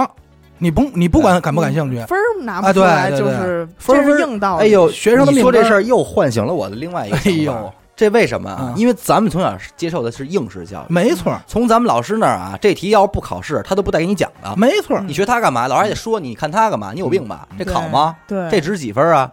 [0.58, 4.64] 你不你不管感不感兴趣，分儿拿啊对不出来，对对就是分儿这是硬道理。
[4.64, 7.16] 哎呦，学生的你命说这事儿又唤醒了我的另外一个。
[7.16, 8.78] 哎呦这为什么啊嗯？
[8.78, 14.56] 因为咱们从小接受的是应试教育，没错从咱们老师那儿啊，这题要是不考试，他都不带给你讲的。
[14.56, 15.68] 没错，你学他干嘛？
[15.68, 16.92] 老师还得说你看他干嘛？
[16.94, 17.46] 你有病吧？
[17.58, 18.16] 这考吗？
[18.26, 19.30] 对，这值几分啊？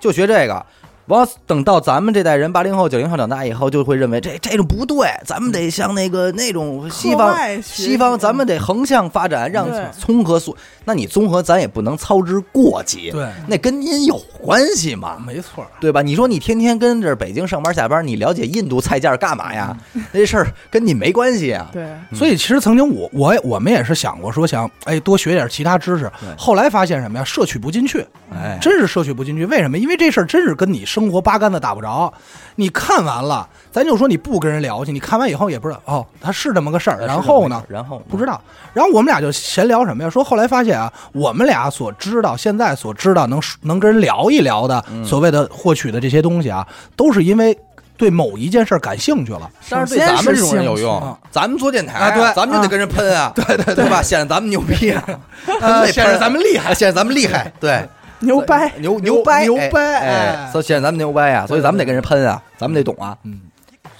[0.00, 0.66] 就学这个。
[1.06, 10.54] 完了等到咱们这代人八零后、九零后长大以后，就会认为这这种不对，咱们得像那个那种西方西方，咱们得横向发展，让综合素。
[10.88, 15.22] 那你综合，咱也不能操之过急，对，那跟您有关系吗？
[15.26, 15.66] 没错。
[15.78, 16.00] 对吧？
[16.00, 19.76] 你说你天天跟着北京上班下班，你了解印度菜价干嘛呀？
[20.12, 21.68] 那事儿跟你没关系啊。
[21.70, 27.24] 对，所以其实曾经我我我们也是想过说想哎多学点其他知识，后来发现什么呀？
[27.24, 29.44] 摄取不进去，哎，真是摄取不进去。
[29.44, 29.76] 为什么？
[29.76, 32.10] 因为这事儿真是跟你生活八竿子打不着。
[32.56, 33.46] 你看完了，
[33.78, 36.98] 咱就说你不跟人聊去，你看完以后也不知道哦，他是这么个事儿。
[37.06, 37.62] 然后呢？
[37.68, 38.40] 然后不知道。
[38.74, 40.10] 然后我们俩就闲聊什么呀？
[40.10, 47.56] 说后来发现啊，我们俩所知道、现在所知道能能跟人聊一聊的嗯所谓的获取的这些东西啊，都是因为
[47.96, 49.48] 对某一件事儿感兴趣了。
[49.70, 54.02] 但是对咱们这种人有用趣，咱们做电台啊对咱们就得跟人喷啊， 对对对吧？
[54.02, 55.02] 显得咱们牛逼啊
[55.92, 57.88] 显得咱们厉害啊显得咱们厉害，对，
[58.20, 63.40] 牛掰，牛牛掰牛掰哎，显得咱们牛掰啊，所以咱们得跟人喷啊，咱们得懂啊，嗯，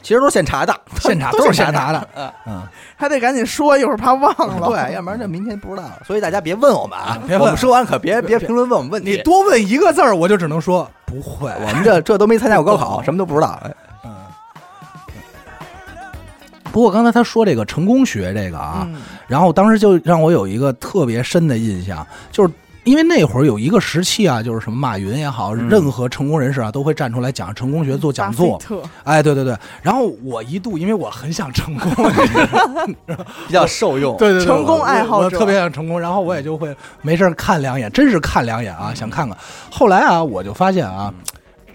[0.09, 2.33] 其实都是现查的， 现查都都是现查的，嗯。
[2.47, 2.63] 嗯，
[2.97, 4.67] 还得赶紧说，一会儿怕忘了。
[4.69, 6.01] 对， 要不然这明天不知道了。
[6.07, 9.11] 所以大家别问我们啊，别问我们说完可别别评论问我们问题。
[9.11, 11.53] 你多问一个字儿，我就只能说不会。
[11.61, 13.61] 我们这这都没参加过高考， 什么都不知道。
[13.63, 14.11] 哎嗯。
[16.73, 22.51] 不过刚才他说这个成功学这个啊，嗯，然后当时就让我有一个特别深的印象，就是
[22.89, 28.59] 因为那会儿有一个时期啊，就是什么马云也好，嗯任何成功人士啊，都会站出来讲成功学、做讲座
[29.05, 29.55] 哎，对对对。
[29.83, 32.13] 然后我一度因为我很想成功，
[33.47, 34.17] 比较受用。
[34.17, 39.37] 对对对，成功爱好者我特别想成功，然后我也就会没事儿看两眼，真是看两眼啊，想看看。
[39.71, 41.13] 后来啊，我就发现啊。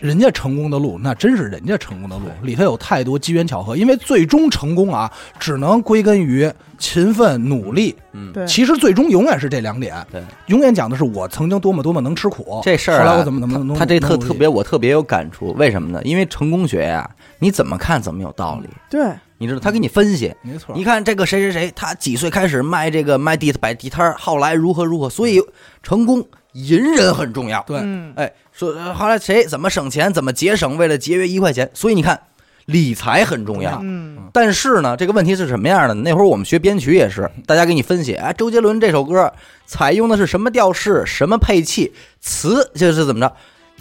[0.03, 3.77] 人家成功的路，那真是人家成功的路，里头有太多机缘巧合。
[3.77, 7.95] 因为最终成功啊，只能归根于勤奋努力。
[8.11, 12.59] 嗯，对，其实最终永远是这两点，对，永远讲的是我曾经多么多么能吃苦。
[12.65, 15.53] 这事儿啊后来我怎么怎么能他这特特别，我特别有感触。
[15.53, 16.01] 为什么呢？
[16.03, 18.67] 因为成功学呀，你怎么看怎么有道理。
[18.89, 20.35] 对，你知道，他给你分析。
[20.41, 25.41] 没错，你看这个谁谁谁，他几岁开始卖这个卖地摆地摊儿后来如何如何，所以
[25.81, 27.63] 成功隐忍很重要。
[27.65, 32.19] 对嗯，哎，说呃后来谁怎么省钱，怎么节省，为了节约一块钱，所以你看
[32.65, 33.79] 理财很重要。
[33.81, 35.93] 嗯，但是呢，这个问题是什么样的？
[35.95, 39.33] 那会儿我们学编曲也是，大家给你分析，哎，周杰伦这首歌
[39.65, 43.35] 采用的是什么调式、什么配器、词，就是怎么着，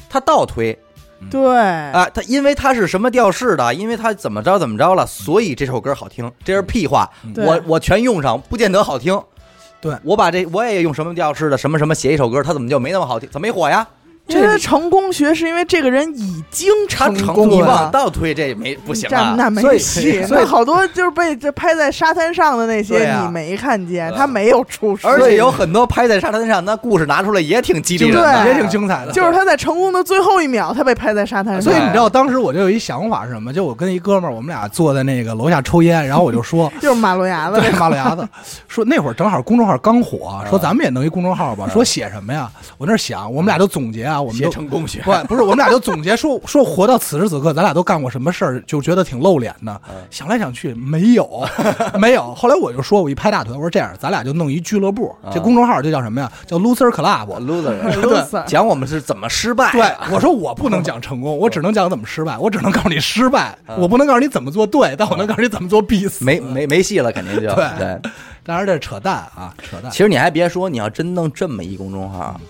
[0.09, 0.77] 他倒推
[1.31, 9.21] 对，啊，他因为他是什么调式的，因为他怎么着怎么着了，所以这首歌好听，这是屁话，我我全用上，不见得好听。
[9.81, 13.29] 对我把这我也用什么调式的什么什么写一首歌，他怎么就没那么好听？
[13.31, 13.87] 怎么没火呀？
[14.29, 17.91] 因为成功学是因为这个人已经成功了你往。
[17.91, 19.35] 倒推这没不行这啊。
[19.37, 28.47] 那没戏，所以那好多就是被这拍在沙滩上的那些你没看见，他没有出事，而且有很多拍在沙滩上，那故事拿出来也挺激励人的。
[28.47, 29.13] 也挺精彩的。
[29.13, 33.53] 就是他在成功的最后一秒，他被拍在沙滩上，所以你知道当时我就有一想法是什么？
[33.53, 38.27] 就我跟一哥们儿，我们俩坐在那个楼下抽烟，然后我就说， 就是马路牙子对，马路牙子，
[38.69, 42.51] 说那会儿正好公众号刚火，说咱们也弄一公众号吧，说写什么呀？
[42.79, 49.81] 我那儿想，我们俩就总结啊，我们写都成功学，不不是，我们俩就总结说说活到此时此刻，咱俩都干过什么事儿，就觉得挺露脸的。
[50.11, 51.47] 想来想去没有，
[51.99, 52.35] 没有。
[52.35, 56.31] 后来我就说，我一拍大腿，我说这样，咱俩就弄一俱乐部，这公众号就叫什么呀？
[56.47, 57.13] 叫 Loser Club。
[57.43, 59.73] loser，loser 讲我们是怎么失败。
[59.73, 66.25] 对，我说我不能讲成功，我只能讲怎么失败，我只能告诉你失败，我不能告诉你怎么做对，但我能告诉你怎么做必死。
[66.25, 68.01] 没没没戏了，肯定就对对。
[68.45, 69.99] 当然这扯淡啊，扯淡其。
[69.99, 72.41] 实你还别说，你要真弄这么一公众号，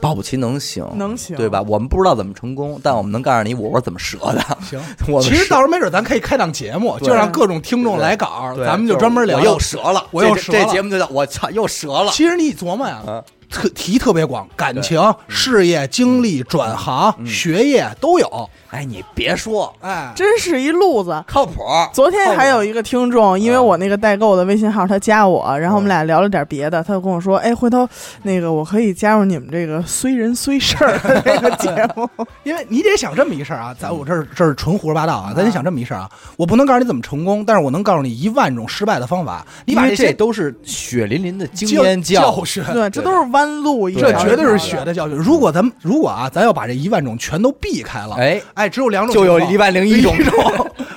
[0.00, 1.62] 保不齐能行，能行对吧？
[1.66, 4.42] 我们不知道怎么成功，但我们能告诉你我是怎么折的。
[4.62, 9.38] 行， 我其实到时候没准咱可以开档节目，就让各种听众来稿，咱们就专门聊。
[9.38, 12.10] 我又折了，我又折了这节目就叫我操，又折了。
[12.12, 18.50] 其实你琢磨呀嗯，特题特别广，感情、事业、经历、转行、学业都有。
[18.70, 21.24] 哎，你别说，哎，真是一路子。
[21.26, 21.62] 靠谱。
[21.94, 27.88] 昨天还有一个听众，因为我那个代购的微信号，他加我，然后我们俩聊了点别的，他就跟我说：“哎，回头
[28.24, 32.06] 那个我可以加入你们这个虽人虽事儿的这个节目。
[32.44, 39.46] 因为你得想这么一事儿啊，在我这儿这是纯胡说八道啊，咱得想这么一事儿啊，我不能告诉你怎么成功，但是我能告诉你一万种失败的方法。
[39.64, 42.62] 你把因为这些都是血淋淋的经验教训。
[42.62, 45.16] 训，对，这都是弯路，一这绝对是血的教训。
[45.16, 50.14] 如果咱们如果啊，咱要把这一万种全都避开了，哎，哎，只有两种就有一万零一种。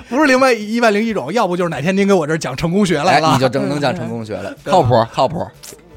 [0.08, 5.46] 不是另外一万零一种，要不就是哪天您给我这儿讲成功学来哎，了，你就真能讲成功学了， 靠谱靠谱。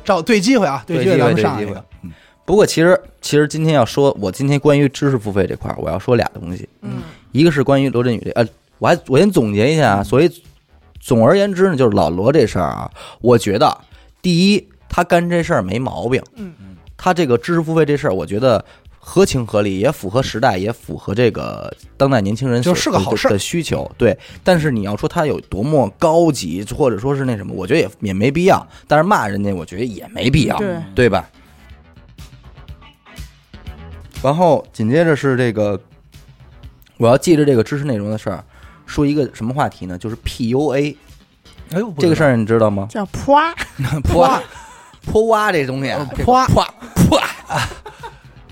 [0.05, 1.83] 照对机会啊，对机会上一个，
[2.45, 10.31] 不过其实其实今天要说，我今天关于知识付费这块儿，我要说俩东西，嗯，一个是关于罗振宇这，呃，我还我先总结一下啊，所以
[11.01, 13.77] 总而言之呢，就是老罗这事儿啊，我觉得
[14.21, 16.53] 第一，他干这事儿没毛病，嗯
[16.95, 18.63] 他这个知识付费这事儿，我觉得
[18.97, 23.91] 合情合理，也符合时代，也符合这个当代年轻人就是个好事儿的需求。
[23.97, 28.65] 对，但是你要说他有多么高级，或者说是那什么，我觉得也也没必要。
[28.87, 31.29] 但是骂人家，我觉得也没必要，对对吧？
[34.23, 35.77] 然后紧接着是这个，
[36.95, 38.41] 我要记着这个知识内容的事儿，
[38.85, 39.97] 说一个什么话题呢？
[39.97, 40.95] 就是 PUA
[41.71, 42.87] 哎呦，这个事儿，你知道吗？
[42.89, 43.53] 叫啪，
[44.01, 44.41] 泼
[45.05, 46.65] 泼蛙这东西啊，这个泼泼
[46.95, 47.61] 泼，哎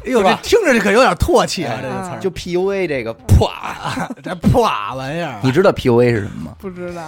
[0.05, 3.51] 呦，这听着这可有点唾弃啊，这个词儿，就 PUA 这个泼，
[4.21, 6.55] 这破玩意儿啊，你知道 PUA 是什么吗？
[6.59, 7.01] 不知道。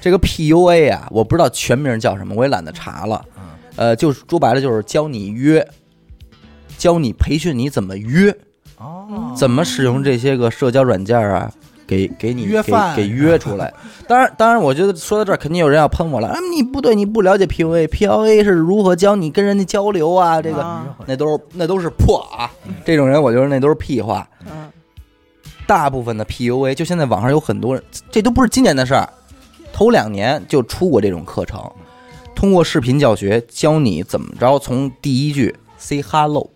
[0.00, 3.24] 这个 PUA 啊，我不知道全名叫什么，我也懒得查了。
[3.76, 5.66] 呃，就是说白了就是教你约，
[6.76, 8.36] 教你培训你怎么约，
[8.78, 11.50] 哦，怎么使用这些个社交软件啊，
[11.86, 13.72] 给给你给约饭给约出来。
[14.08, 16.28] 当然，当然，我觉得说到这儿，肯定有人要喷我了。
[16.28, 20.40] 啊，你不对，你不了解 PUA，PUA 是如何教你跟人家交流啊？
[20.42, 22.50] 这个啊那都是那都是破啊！
[22.84, 24.28] 这种人，我觉得那都是屁话。
[24.46, 24.70] 嗯，
[25.66, 29.08] 大部分的 PUA，就现在网上有很多人，这都不是今年的事儿，
[29.72, 31.60] 头两年就出过这种课程，
[32.34, 36.50] 通过视频教学教你怎么着从第一句 say hello，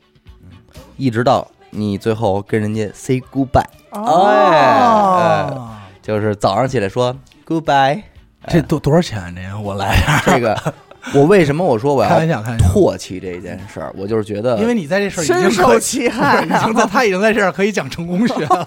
[0.97, 3.65] 一直到你最后跟人家 say goodbye，
[4.03, 5.71] 哦，哦，
[6.03, 8.03] 就是早上起来说 goodbye。
[8.49, 9.35] 这多多少钱？
[9.35, 10.75] 这个我来一下，这个，
[11.15, 12.67] 我为什么我说我要开玩笑，开玩笑。
[12.67, 13.93] 唾弃这件事儿？
[13.97, 18.65] 我就是觉得，因为你在这事儿已经深受其害已经在他已经在这儿可以讲成功学了。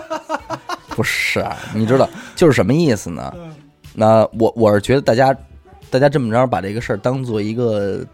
[0.94, 1.44] 不是，
[1.74, 3.32] 你知道就是什么意思呢？
[3.36, 3.54] 嗯
[3.96, 5.32] 那我我是觉得大家，
[5.88, 8.04] 大家这么着把这个事儿当做一个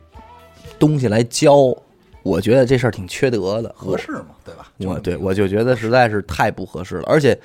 [0.79, 1.75] 东西来教，
[2.23, 4.71] 我觉得这事儿挺缺德的，合适吗，对吧？
[4.79, 7.39] 我对我就觉得实在是太不合适了，而且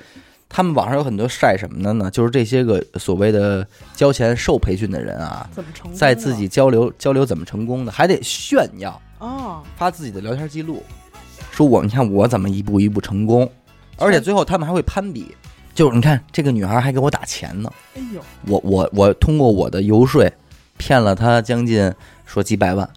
[0.48, 2.10] 他们网上有很多晒什么的呢？
[2.10, 5.94] 就是这些个所谓的交钱受培训的人啊，怎么成功？
[5.98, 10.82] 在自己交流交流怎么成功的，还得炫耀，哦，发自己的聊天记录，
[11.50, 13.50] 说我你看我怎么一步一步成功，
[13.96, 15.34] 而且最后他们还会攀比，
[15.74, 17.72] 就是你看这个女孩还给我打钱呢。
[17.94, 20.30] 哎呦，我我我通过我的游说
[20.76, 21.92] 骗了她将近
[22.24, 22.88] 说几百万，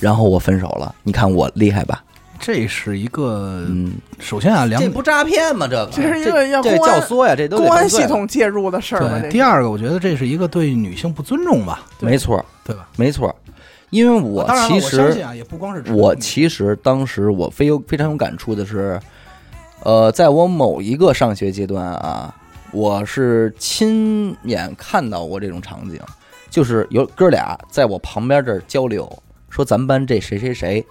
[0.00, 0.94] 然后我分手了。
[1.02, 2.02] 你看我厉害吧？
[2.38, 5.66] 这是一个，嗯，首先啊，两这不诈骗吗？
[5.66, 9.30] 这个这是一个要教唆呀，这都得公安系统介入的事儿对。
[9.30, 12.86] 第二个，我觉得这是一个对女性不尊重吧，没错对吧？
[12.96, 13.34] 没错，
[13.88, 19.00] 因为我其我相信实啊，也不光是我其实当时我非有非常有感触的是，
[19.82, 22.34] 呃，在我某一个上学阶段啊，
[22.70, 25.98] 我是亲眼看到过这种场景，
[26.50, 29.10] 就是有哥俩在我旁边这儿交流，
[29.56, 30.86] 说咱们班这谁谁谁，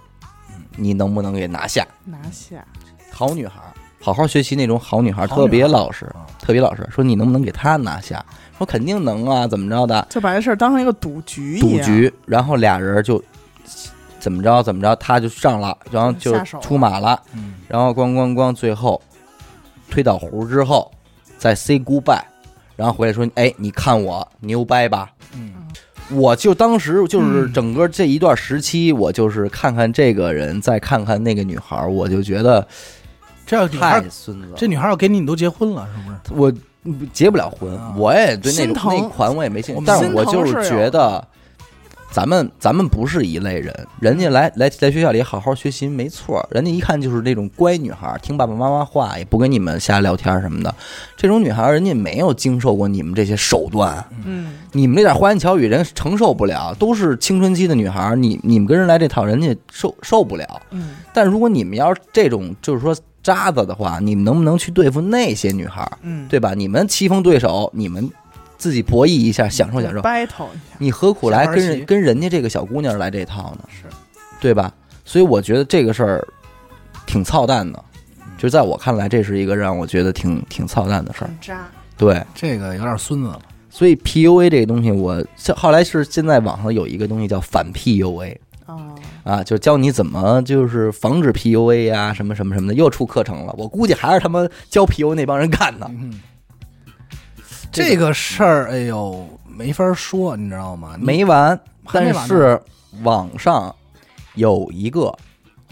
[0.74, 1.86] 你能不能给拿下？
[2.04, 2.66] 拿下，
[3.12, 3.60] 好女孩，
[4.00, 6.84] 好好学习那种好女孩特别老实啊，特别老实。
[6.90, 8.26] 说你能不能给她拿下？
[8.58, 10.04] 说肯定能啊，怎么着的？
[10.10, 11.78] 就把这事儿当成一个赌局一样。
[11.78, 13.22] 赌局，然后俩人就
[14.18, 19.00] 怎么着怎么着，他就上了，然后就下手了出马了，嗯，然后咣咣咣，最后
[19.88, 20.90] 推倒壶之后
[21.38, 22.20] 再 say goodbye，
[22.74, 25.12] 然后回来说，哎，你看我牛掰吧？
[25.34, 25.52] 嗯，
[26.10, 32.66] 我就当时就是嗯整个这一段时期，我就是看看这个人，再看看那个女孩儿，我就觉得
[33.44, 34.52] 这要女孩太孙子了。
[34.56, 36.40] 这女孩要给你，你都结婚了，是不是？
[36.40, 36.52] 我
[37.12, 41.26] 结不了婚啊，我也对那种心疼那款我也没兴趣我，但是我就是觉得，
[42.16, 50.74] 咱们咱们不是一类人，人家来来在学校里好好学习没错，人家一看就是那种乖女孩，听爸爸妈妈话，也不跟你们瞎聊天什么的，
[51.14, 60.62] 这种女孩人家没有经受过你们这些手段，嗯，你们那点花言巧语人承受不了，都是青春期的女孩，你你们跟人来这套，人家受受不了。
[60.70, 65.86] 嗯，但如果你们要是这种就是说渣子的话，你们能不能去对付那些女孩？
[66.00, 66.54] 嗯，对吧？
[66.54, 68.10] 你们棋逢对手，你们
[68.56, 70.00] 自己博弈一下，享受享受。
[70.00, 73.68] battle 一下，你何苦来跟人跟人家这个小姑娘来这套呢？
[73.70, 73.84] 是，
[74.40, 74.72] 对吧？
[75.04, 76.26] 所以我觉得这个事儿
[77.06, 77.84] 挺操蛋的，
[78.36, 81.30] 就在我看来，这是一个让我觉得挺挺操蛋的事儿。
[81.40, 81.66] 渣。
[81.96, 83.40] 对，这个有点孙子了。
[83.70, 85.22] 所以 PUA 这个东西我，
[85.54, 93.54] 后来是现在网上有一个东西叫反 PUA 哦，啊，就教你怎么就是防止 PUA 呀、什么什么什么的，又出课程了。
[93.56, 95.86] 我估计还是他妈教 PUA 那帮人干的。
[95.90, 96.20] 嗯，
[97.84, 100.96] 这个事儿，哎呦，没法说，你知道吗？
[100.98, 101.58] 没完，
[101.92, 102.60] 但是
[103.02, 103.74] 网上
[104.34, 105.14] 有一个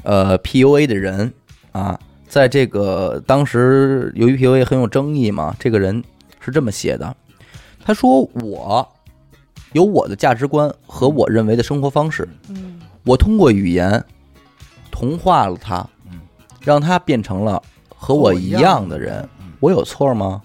[0.02, 1.32] 呃 PUA 的人
[1.72, 6.02] 啊，在这个当时由于 PUA 很有争议嘛，这个人
[6.40, 7.16] 是这么写的，
[7.84, 8.86] 他说我
[9.72, 14.02] 有我的价值观和我认为的生活方式，嗯，我通过语言
[14.90, 16.20] 同化了他嗯，
[16.60, 20.42] 让他变成了和我一样的人，嗯我有错吗？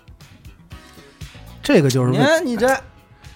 [1.70, 2.68] 这个就是你看你这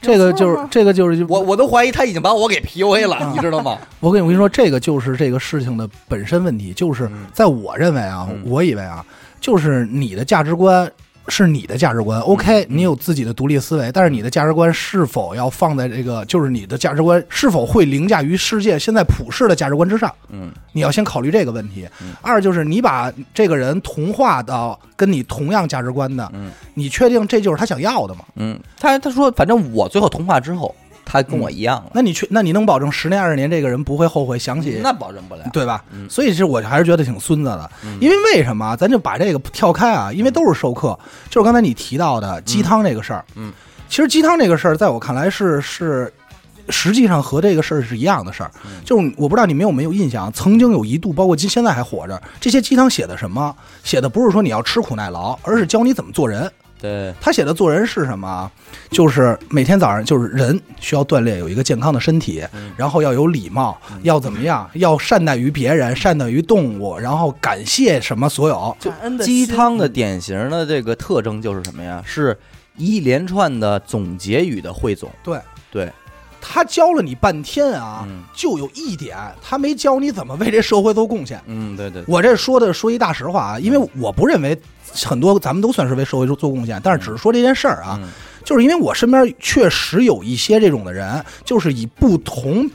[0.02, 3.78] 这个就是这个就是我我都怀疑他已经把我给 PUA 了，你知道吗？
[4.00, 8.42] 我跟你我跟你说，这个就是这个事情的本身问题，就是在我认为啊，嗯。
[8.44, 9.06] 我以为啊，
[9.40, 10.92] 就是你的价值观
[11.30, 20.14] 是你的价值观，OK，你有自己的独立思维，但是你的价值观是否要放在这个，就是你的价值观是否会凌驾于世界现在普世的价值观之上？
[20.30, 21.88] 嗯，你要先考虑这个问题。
[22.22, 28.26] 二就是你把这个人同化到跟你同样价值观的，嗯你确定这就是他想要的吗？
[28.36, 30.76] 嗯，他他说，反正我最后同化之后，
[31.14, 34.80] 他跟我一样了，那你去那你能保证十年二十年这个人不会后悔想起？
[34.82, 35.44] 那保证不了。
[35.54, 35.84] 对吧？
[35.92, 40.12] 嗯所以是我还是觉得挺孙子的，因为为什么啊咱就把这个跳开啊？
[40.12, 40.98] 因为都是授课，
[41.30, 43.24] 就是刚才你提到的鸡汤这个事儿。
[43.36, 43.54] 嗯，
[43.88, 46.12] 其实鸡汤这个事儿，在我看来是是。
[46.70, 48.50] 实际上和这个事儿是一样的事儿，
[48.86, 53.54] 就是我不知道你们有没有印象，曾经有一度，包括今现在还活着，这些鸡汤写的什么？
[53.84, 56.50] 写的不是说你要吃苦耐劳，而是教你怎么做人。
[56.84, 58.52] 对，他写的做人是什么啊？
[58.92, 62.44] 就是每天早上，就是人需要锻炼，有一个健康的身体，
[62.76, 64.70] 然后要有礼貌，要怎么样？
[64.74, 68.76] 要善待于别人，善待于动物，然后感谢什么所有。
[69.22, 72.04] 鸡汤的典型的这个特征就是什么呀？
[72.06, 72.38] 是
[72.76, 75.10] 一连串的总结语的汇总。
[75.24, 75.40] 对
[75.72, 75.90] 对，
[76.42, 81.42] 他教了你半天啊，嗯就有一点，他没教你怎么为这社会做贡献。
[81.46, 84.60] 嗯，对对，我这说的说一大实话啊，因为我不认为
[85.06, 88.10] 很多咱们都算是为社会做做贡献，但是只是说这件事儿啊，嗯。
[88.44, 92.70] 就是因为我身边确实有一些这种的人，就是以不同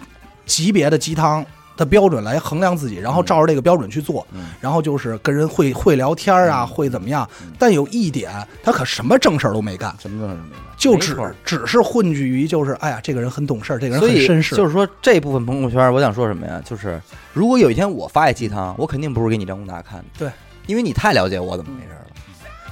[0.46, 1.44] 级别的鸡汤
[1.76, 4.46] 的标准来衡量自己，然后照着这个标准去做，嗯。
[4.62, 7.28] 然后就是跟人会会聊天啊，会怎么样。
[7.58, 11.14] 但有一点，他可什么正事儿都没干，什么都是没干，就只
[11.44, 16.58] 只是混迹于就是，哎呀，这个人很懂事儿，这个人很绅士，就是说这部分朋友圈，我想说什么呀？
[16.64, 16.98] 就是
[17.34, 20.30] 如果有一天我发一鸡汤，我肯定不是给你张工大看的，对，
[20.66, 22.06] 因为你太了解我怎么回事了。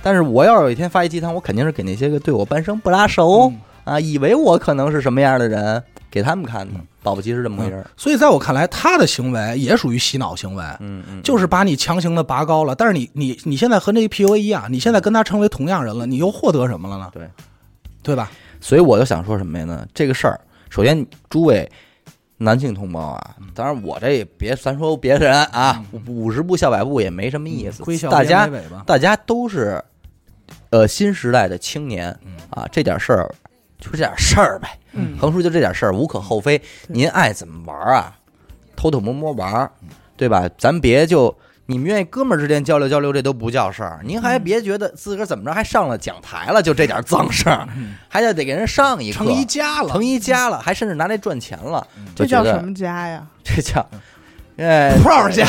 [0.06, 6.74] 但是我要有一天发一鸡汤，我肯定是给那些个对我半生不拉熟、嗯啊，以为我可能是什么样的人，给他们看的。
[7.02, 7.84] 保不齐是这么回事儿。
[7.96, 10.62] 所以在我看来，他的行为也属于洗脑行为。
[10.78, 17.10] 嗯嗯，就是把你强行的拔高了，但是你你你现在和那 PUA 一样，你现在跟他成为同样人了，你又获得什么了呢？
[17.12, 17.28] 对，
[18.04, 18.30] 对吧？
[18.60, 19.84] 所以我就想说什么呀呢？
[19.92, 20.38] 这个事儿，
[20.70, 21.68] 首先诸位
[22.36, 28.48] 男性同胞啊，当然我这也别咱说别人啊，五十步笑百步也没什么意思大家
[28.86, 29.82] 大家都是
[30.76, 32.14] 呃新时代的青年
[32.50, 33.34] 啊，这点事儿
[33.80, 36.60] 就这点事儿呗，嗯横竖就这点事儿，无可厚非。
[36.86, 38.14] 您爱怎么玩啊，
[38.76, 39.70] 偷偷摸摸玩，
[40.18, 40.48] 对吧？
[40.58, 44.00] 咱别就你们愿意哥们儿之间交流交流，这都不叫事儿。
[44.04, 47.66] 您还别觉得自个儿怎么着还上了讲台了，就这点脏事儿，
[48.08, 53.26] 还得得给人上一课，成一家了，成一家了，还甚至拿来赚钱了，这叫什么家呀？
[53.42, 53.86] 这叫，
[54.58, 55.46] 哎， 破家，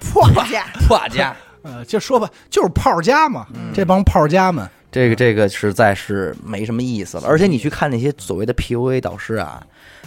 [0.00, 0.64] 破家。
[0.86, 1.34] 破家。
[1.62, 7.24] 呃，就说吧，就是炮家嘛，嗯这帮炮家们，这个这个实在是没什么意思了。
[7.26, 9.62] 而且你去看那些所谓的 PUA 导师啊，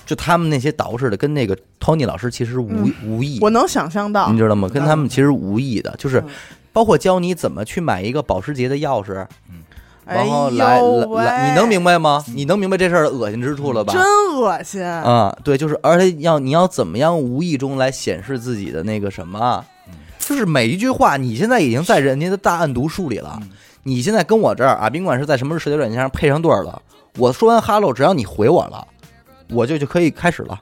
[0.06, 4.68] 就他们那些导师的，跟那个 Tony 老师其实无、嗯无异，我能想象到你，知道吗？
[4.70, 6.30] 跟他们其实无异的，就是嗯
[6.74, 9.64] 包括教你怎么去买一个保时捷的钥匙，嗯
[10.04, 11.94] 然后来呦来来，你能明白？
[11.94, 12.26] 白吗？
[12.34, 13.94] 你能明白这事儿的恶心之处了吧？
[13.94, 14.04] 真
[14.36, 14.84] 恶心！
[14.84, 19.64] 啊，对，就是，而且要你要怎么样无意中来显示自己的那个什么，
[20.28, 23.40] 就是每一句话，你现在已经在人家的大案读书里了。
[23.84, 26.82] 你现在跟我这儿啊，宾馆是在什么社交软件上配上对儿了？
[27.18, 28.88] 我说完哈喽，只要你回我了，
[29.50, 30.60] 我就就可以开始了。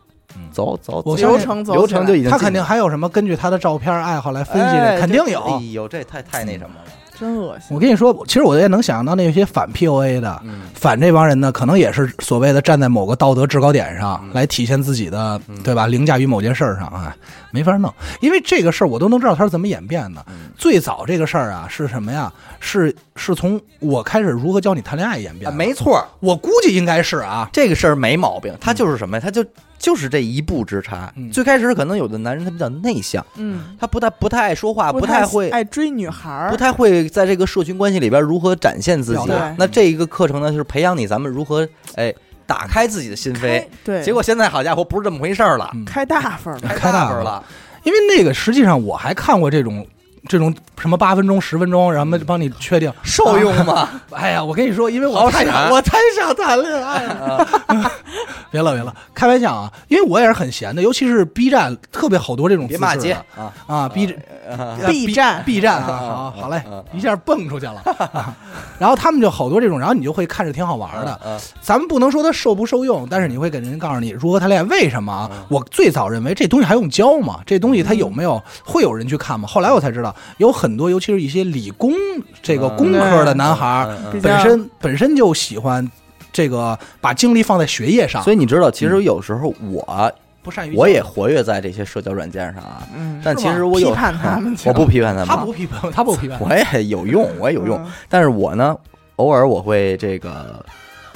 [0.52, 5.42] 走走，走我流程走流程就已经他肯定还有什么根据他的照片爱好来分析哎的，肯定这有。
[5.42, 6.92] 哎呦，这太太那什么了。
[7.20, 7.68] 真恶心。
[7.72, 15.86] 我跟你说，其实我也能想象到那些反 PUA 的，嗯反这帮人呢，可能也是所谓的站在某个道德制高点上嗯来体现自己的，对吧？
[15.88, 17.16] 凌驾于某件事儿上啊，
[17.52, 17.94] 没法弄。
[18.22, 20.26] 因为这个事儿我都能知道它是怎么演变的。
[20.30, 22.32] 嗯最早这个事儿啊是什么呀？
[22.60, 29.22] 是是从我开始如何教你谈恋爱演变啊，没错儿，我估计应该是啊，这个事儿没毛病，他就是什么呀？
[29.24, 29.46] 他就
[29.78, 31.14] 就是这一步之差。
[31.16, 39.56] 嗯最开始可能有的男人他比较内向，嗯，他不太不太爱说话，不太太会爱追女孩儿，不太会在这个社群关系里边如何展现自己表达。
[39.60, 42.14] 那这一个课程呢，就是培养你咱们如何哎
[42.48, 43.64] 打开自己的心扉。
[43.84, 46.60] 对，结果现在好家伙，不是这么回事儿了，嗯开大发了。
[46.62, 47.44] 开大了发了。
[47.84, 49.88] 因为那个实际上我还看过这种
[50.28, 53.88] 这种什么八分钟、十分钟，然后帮你确定受用吗？
[54.12, 57.48] 哎呀，我跟你说，因为我好太想 我太想谈恋爱了。
[58.52, 59.72] 别了别了，开玩笑啊！
[59.90, 63.54] 因为我也是很闲的，尤其是 B 站特别好多这种别骂街啊！
[63.68, 64.18] 啊！B 站
[64.50, 67.82] 啊 B 站 B 站啊，好好嘞嗯，一下蹦出去了。
[67.86, 68.36] 啊
[68.80, 71.12] 然后他们就好多这种，然后你就会看着挺好玩的。
[71.14, 74.64] 啊咱们不能说它受不受用，但是你会给人告诉你如何谈恋爱。
[74.68, 75.30] 为什么啊？
[75.50, 77.40] 我最早认为这东西还用教吗？
[77.46, 79.48] 这东西它有没有会有人去看吗？
[79.48, 81.94] 后来我才知道，有很多，尤其是一些理工
[82.42, 82.78] 这个嗯。
[82.78, 83.88] 工科的男孩
[84.22, 85.90] 本身本身就喜欢
[86.32, 90.12] 这个把精力放在学业上，所以你知道，其实有时候我
[90.42, 95.28] 不善于我也活跃在这些社交软件上啊，嗯，但其实我有批判他们 我不批判他们。
[95.28, 97.78] 他们，不批判，他不批判， 我也有用，我也有用。
[97.80, 98.76] 嗯，但是我呢，
[99.18, 100.64] 偶尔我会这个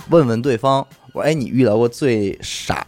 [0.10, 2.86] 问问对方，我说哎，你遇到过最傻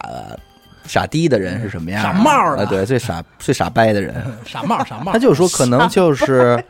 [0.86, 2.08] 傻逼的人是什么样的？
[2.08, 4.14] 傻帽的啊，对，最傻最傻掰的人，
[4.44, 6.62] 傻帽傻帽，他就说可能就是。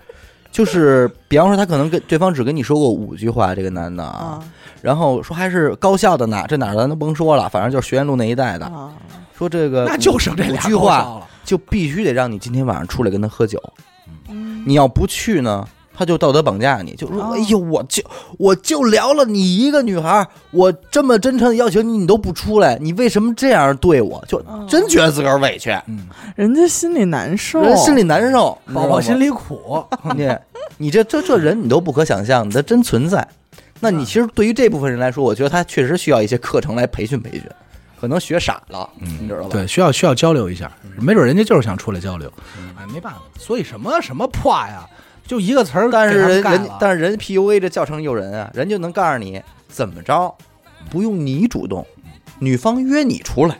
[0.53, 4.45] 就是，比方说，他可能跟对方只跟你说过五句话，这个男的啊，啊
[4.81, 8.65] 然后说还是高校的哪，这哪儿咱都甭说了，反正就是学院路那一带的。
[8.65, 8.91] 啊，
[9.37, 11.27] 说这个那就剩这俩五句话，了。
[11.45, 13.63] 就必须得让你今天晚上出来跟他喝酒。
[14.31, 17.33] 嗯你要不去呢，他就道德绑架你，就说：“哦。
[17.35, 18.03] 哎呦，我就
[18.39, 24.23] 我就聊了你一个女孩儿，我这么真诚的要求你，你都不出来，你为什么这样对我？
[24.29, 24.67] 就哦。
[24.69, 29.83] 真觉得自个儿委屈，嗯，人家心里难受，人心里难受，宝宝心里里苦，
[30.15, 30.29] 你
[30.77, 33.27] 你这这这人你都不可想象，你的真存在。
[33.81, 37.43] 那你其实对于这部分人来说，我觉得他确实需要一些课程来培训培训，
[38.01, 39.49] 可能学傻了，你知道吧？
[39.51, 42.31] 对，需要需要交流一下，没准人家就是想出来交流，
[42.79, 44.87] 哎，没办法，所以什么什么破呀，
[45.27, 50.35] 就一个词儿，但是人人但是人 PUA 这教程诱人啊，人就能告诉你怎么着，
[50.89, 51.85] 不用你主动，
[52.39, 53.57] 女方约你出来。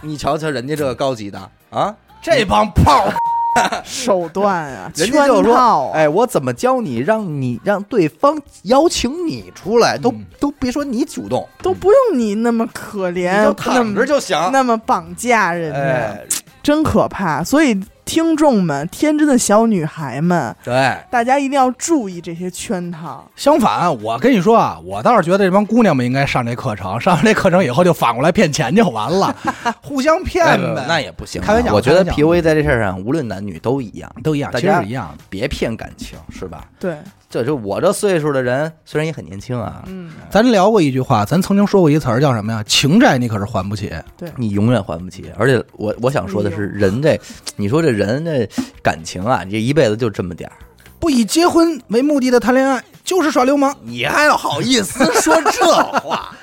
[0.00, 14.36] 你瞧瞧人家这个高级的啊，这帮炮儿， 手段啊，人家就说，哎，我怎么教你，让你让对方邀请你出来，都嗯都别说你主动，都不用你那么可你怜，就躺着就行。
[14.52, 16.26] 那么绑架人家，哎，
[16.62, 17.42] 真可怕。
[17.42, 17.74] 所以
[18.08, 23.22] 听众们，天真的小女孩们，对，大家一定要注意这些圈套。
[23.36, 29.36] 相反，我跟你说啊，我倒是觉得这帮姑娘们应该上这课程， 上完这课程以后就反过来骗钱就完了，
[29.84, 31.44] 互相骗哎呗，那也不行啊。
[31.44, 35.14] 开玩笑我觉得 PUA 在这事儿上，无论男女都一样，都一样，大家其实是一样。
[35.28, 36.64] 别骗感情，是吧？
[36.80, 36.96] 对，
[37.30, 42.62] 这就我这岁数的人，虽然也很年轻啊，嗯，咱聊过一句话，咱曾经说过一词儿叫什么呀？
[42.66, 43.92] 情债你可是还不起。
[44.16, 45.30] 对你永远还不起。
[45.36, 47.20] 而且我我想说的是，人这，
[47.56, 48.48] 你说这人这
[48.82, 50.56] 感情啊，你这一辈子就这么点儿，
[50.98, 53.76] 不以结婚为目的的谈恋爱就是耍流氓。
[53.82, 55.66] 你还要好意思说这
[56.00, 56.34] 话？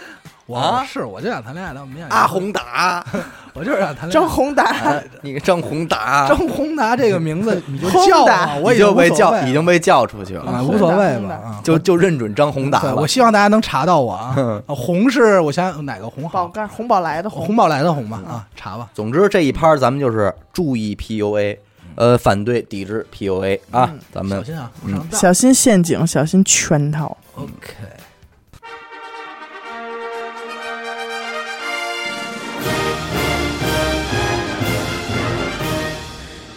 [0.48, 3.04] 我、啊是我就想谈恋爱，但我没想阿，宏达，
[3.54, 4.12] 我就是想谈恋爱。
[4.12, 11.60] 张宏达，啊你个张宏达， 张宏达这个名字 你就叫吧我，我已经被叫，已经被叫出去啊，了，无所谓吧啊。
[11.64, 13.08] 就就认准张宏达，了我。
[13.08, 14.62] 希望大家能查到我啊嗯。
[14.68, 16.48] 啊红是我想想哪个红宝好？
[16.50, 18.88] 盖红宝来的红宝来的红吧啊，查吧。
[18.93, 21.58] 总之这一趴咱们就是注意 PUA，
[21.96, 24.72] 呃，反对抵制 PUA 啊嗯，咱们小心啊。
[25.12, 27.18] 小心陷阱，小心圈套。
[27.36, 27.74] OK，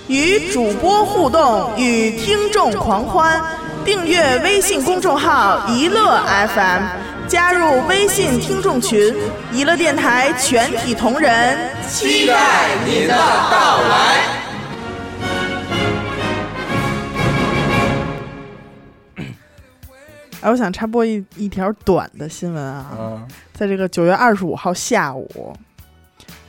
[0.08, 3.38] 与主播互动，与听众狂欢。
[3.84, 6.82] 订阅微信公众号“一乐 FM”，
[7.26, 9.14] 加入微信听众群，
[9.52, 14.18] 一乐电台全体同仁期待您的到来。
[20.40, 25.54] 哎，我想插播一一条短的新闻啊，嗯在这个九月二十五号下午，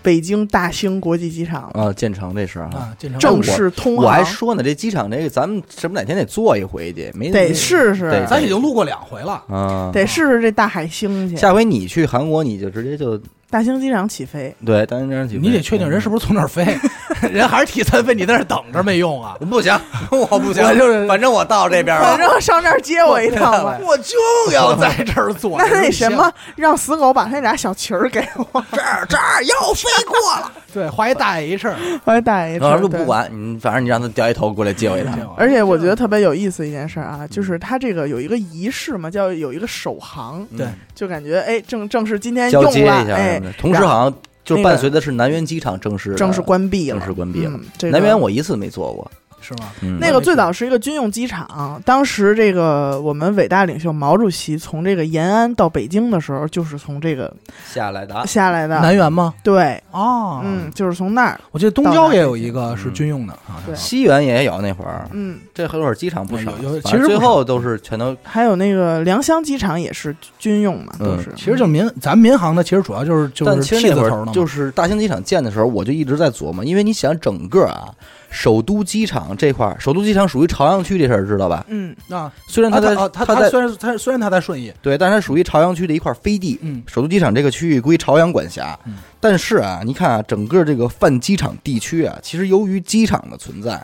[0.02, 2.72] 北京大兴国际机场啊，建成这事儿啊。
[2.76, 7.12] 啊，建成正式通航，我还说呢，这机场这个，咱们是不是哪天得坐一回去？
[7.14, 9.44] 没得试试咱已经路过两回了。
[9.48, 11.36] 啊，得试试这大海星去。
[11.36, 13.20] 下回你去韩国，你就直接就
[13.50, 16.78] 大兴机场起飞，对，大兴机场起飞你得确定人是不是从那儿飞，
[17.32, 19.36] 人还是体残飞，你在那儿等着没用啊。
[19.50, 19.76] 不行，
[20.12, 23.80] 我不行，我就是反正我到这边了反了，正上这儿接我一趟吧。
[23.82, 24.16] 我就
[24.54, 25.58] 要在这儿坐。
[25.58, 31.68] 那那什么，让死狗把那俩小旗儿给我，这儿这儿要飞过了，对，画一大 H，
[32.06, 32.82] 我还带一然后车。
[32.82, 35.18] 对就不管你，反正你让他掉一头过来接我一趟。
[35.36, 44.14] 而且我觉得特别有意思一件事啊，就是他这个有一个仪式嘛，叫有一个首航，对就感觉哎正正是今天用了，哎同时好像
[44.44, 47.60] 就是伴随的是南苑机场正式正式关闭了，正式关闭了。
[47.92, 49.12] 南苑我一次没坐过，
[49.42, 49.70] 是吗？
[49.82, 49.98] 嗯。
[50.00, 57.34] 那个最早是一个军用机场，当时这个我们伟大领袖毛主席从这个延安到北京的时候，就是从这个
[57.66, 58.80] 下来的，下来的。
[58.80, 59.34] 南园吗？
[59.44, 63.62] 对，哦，嗯，，就是从那儿，我记得东郊也有一个是军用的啊。
[63.76, 66.52] 西园也有那会儿，嗯，这会儿机场不少，
[66.86, 71.18] 其实最后都是全都还有那个良乡机场也是军用嘛，嗯。
[71.18, 71.34] 都是。
[71.36, 77.90] 其实就民咱民航的，其实主要就是就但是其实那会梯子头的嘛，儿就是大兴机场建的时候，我就一直在琢磨，因为你想整个啊，
[78.30, 81.66] 首都机场这块儿，首都机场属于朝阳区这事儿知道吧？
[81.68, 86.58] 嗯，啊，虽然它在、它在他虽然它虽然它在顺义，对，但是它属于朝阳区的一块飞地。
[86.62, 93.82] 嗯首都机场这个区域归朝阳管辖，嗯但是啊，你看啊，整个这个泛机场地区啊，其实由于机场的存在，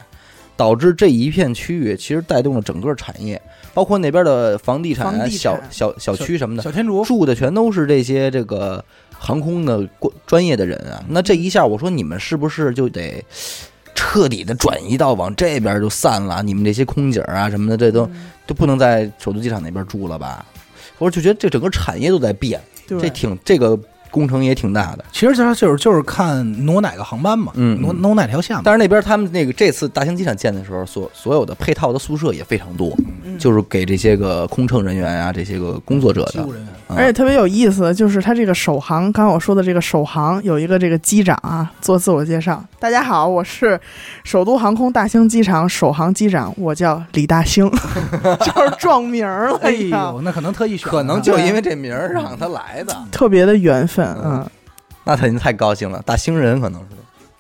[0.56, 3.42] 导致这一片区域其实带动了整个产业，
[3.74, 11.04] 包括那边的房地产小小小区什么的，小天竺，住的全都是这些这个航空的过专业的人啊。
[11.10, 13.24] 那这一下，我说你们是不是就得
[13.96, 16.44] 彻底的转移到往这边就散了？
[16.44, 18.08] 你们这些空姐啊什么的，这都
[18.46, 20.46] 都不能在首都机场那边住了吧？
[20.98, 23.78] 我就觉得这整个产业都在变，这挺这个
[24.16, 25.04] 工程也挺大的。
[25.12, 27.82] 其实它就是就是看挪哪个航班嘛，嗯嗯。
[27.82, 28.62] 挪挪哪条线嘛。
[28.64, 32.96] 但是那边他们那个这次大兴机场建的时候，所所有的配套的宿舍也非常多，
[33.26, 33.38] 嗯。
[33.38, 36.48] 就是给这些个空乘人员啊，这些个工作者的。
[36.88, 43.80] 而且特别有意思的就是他这个首航，刚刚我说的这个首航有一个这个机长啊做自我介绍，大家好，我是
[44.24, 47.68] 首都航空大兴机场首航机长，我叫李大兴，
[48.40, 54.50] 就是撞名儿了，哎呦，那可能特意选，可能就因为这名儿让他来的，特别的缘分，嗯，
[55.04, 56.88] 那他太高兴了，大星人可能是。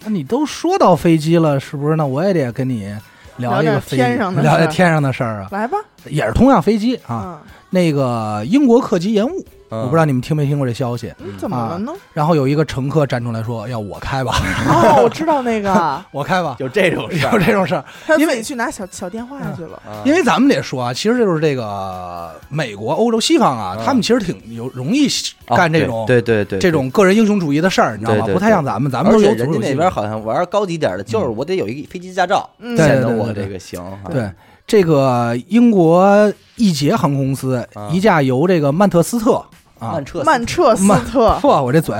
[0.03, 1.95] 那你都说到飞机了，是不是？
[1.95, 2.95] 那我也得跟你
[3.37, 7.41] 聊一个飞机天上的事儿聊点天上的事儿啊，来吧，也是同样飞机啊。
[7.41, 7.41] 嗯，
[7.75, 11.13] 那个英国客机延误，我我不知道你们听没听过这消息。
[11.19, 11.91] 嗯怎么了呢？
[12.13, 14.33] 然后有一个乘客站出来说：“要我开吧，
[14.69, 16.55] 哦，我知道那个， 我开吧。
[16.59, 23.85] 有这种”事有这种事儿，他因为自己去拿小小电话去了，因为咱们得说啊，其实就是这个美国、欧洲、西方啊，嗯。
[23.85, 25.07] 他们其实挺有容易
[25.47, 28.21] 干这种对对对这种个人英雄主义的事儿，你知道吗？
[28.21, 33.83] 对对不太像咱们，咱们都且有组织性人家那边好像玩高级点的，就是我得有一个飞机驾照，嗯，对显得我对对对这个行。
[33.83, 34.29] 哈对，
[34.67, 37.89] 这个英国易捷航空公司啊。
[37.91, 39.43] 一架由这个曼彻斯特
[39.77, 41.95] 啊曼，彻斯曼彻斯特，错， 我这嘴，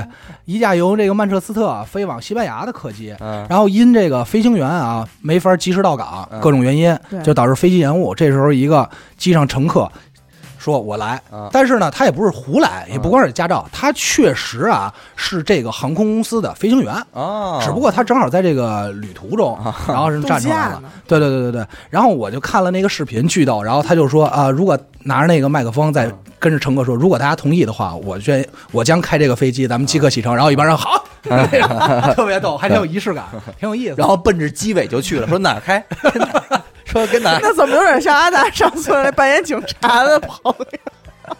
[0.46, 7.22] 一架由这个曼彻斯特飞往西班牙的客机，嗯然后因这个飞行员啊没法及时到岗，嗯各种原因对。
[7.22, 8.14] 就导致飞机延误。
[8.14, 8.88] 这时候一个
[9.18, 9.90] 机上乘客
[10.66, 11.20] 说：“我来。
[11.32, 16.92] 嗯”但是呢，他也不是胡来，也不光是驾照，他确实啊是这个航空公司的飞行员。
[17.12, 19.56] 哦，只不过他正好在这个旅途中，
[19.86, 20.82] 然后是站出来了。
[21.06, 21.66] 对对对对对。
[21.88, 23.62] 然后我就看了那个视频，巨逗。
[23.62, 30.34] 然后他就说啊、如果拿着那个麦克风在跟着乘客说，如果大家同意的话，我愿我将开这个飞机，咱们即刻启程。
[30.34, 31.04] 然后一帮人好，
[32.14, 33.24] 特别逗，还挺有仪式感，
[33.58, 33.94] 挺有意思。
[33.96, 35.82] 然后奔着机尾就去了，说哪儿开？
[36.86, 37.40] 说跟哪儿？
[37.42, 40.66] 那怎么有点像阿达上次来扮演警察的朋友？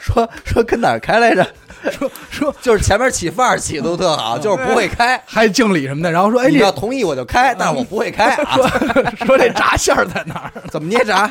[0.00, 1.46] 说说跟哪儿开来着？
[1.90, 5.22] 说 说就是前面起范儿起都特好，就是不会开。
[5.26, 8.56] 还敬礼什么的，然后说哎，你要同意我就开，但是我不会开啊。
[9.26, 10.52] 说这闸线儿在哪儿？
[10.70, 11.30] 怎么捏闸？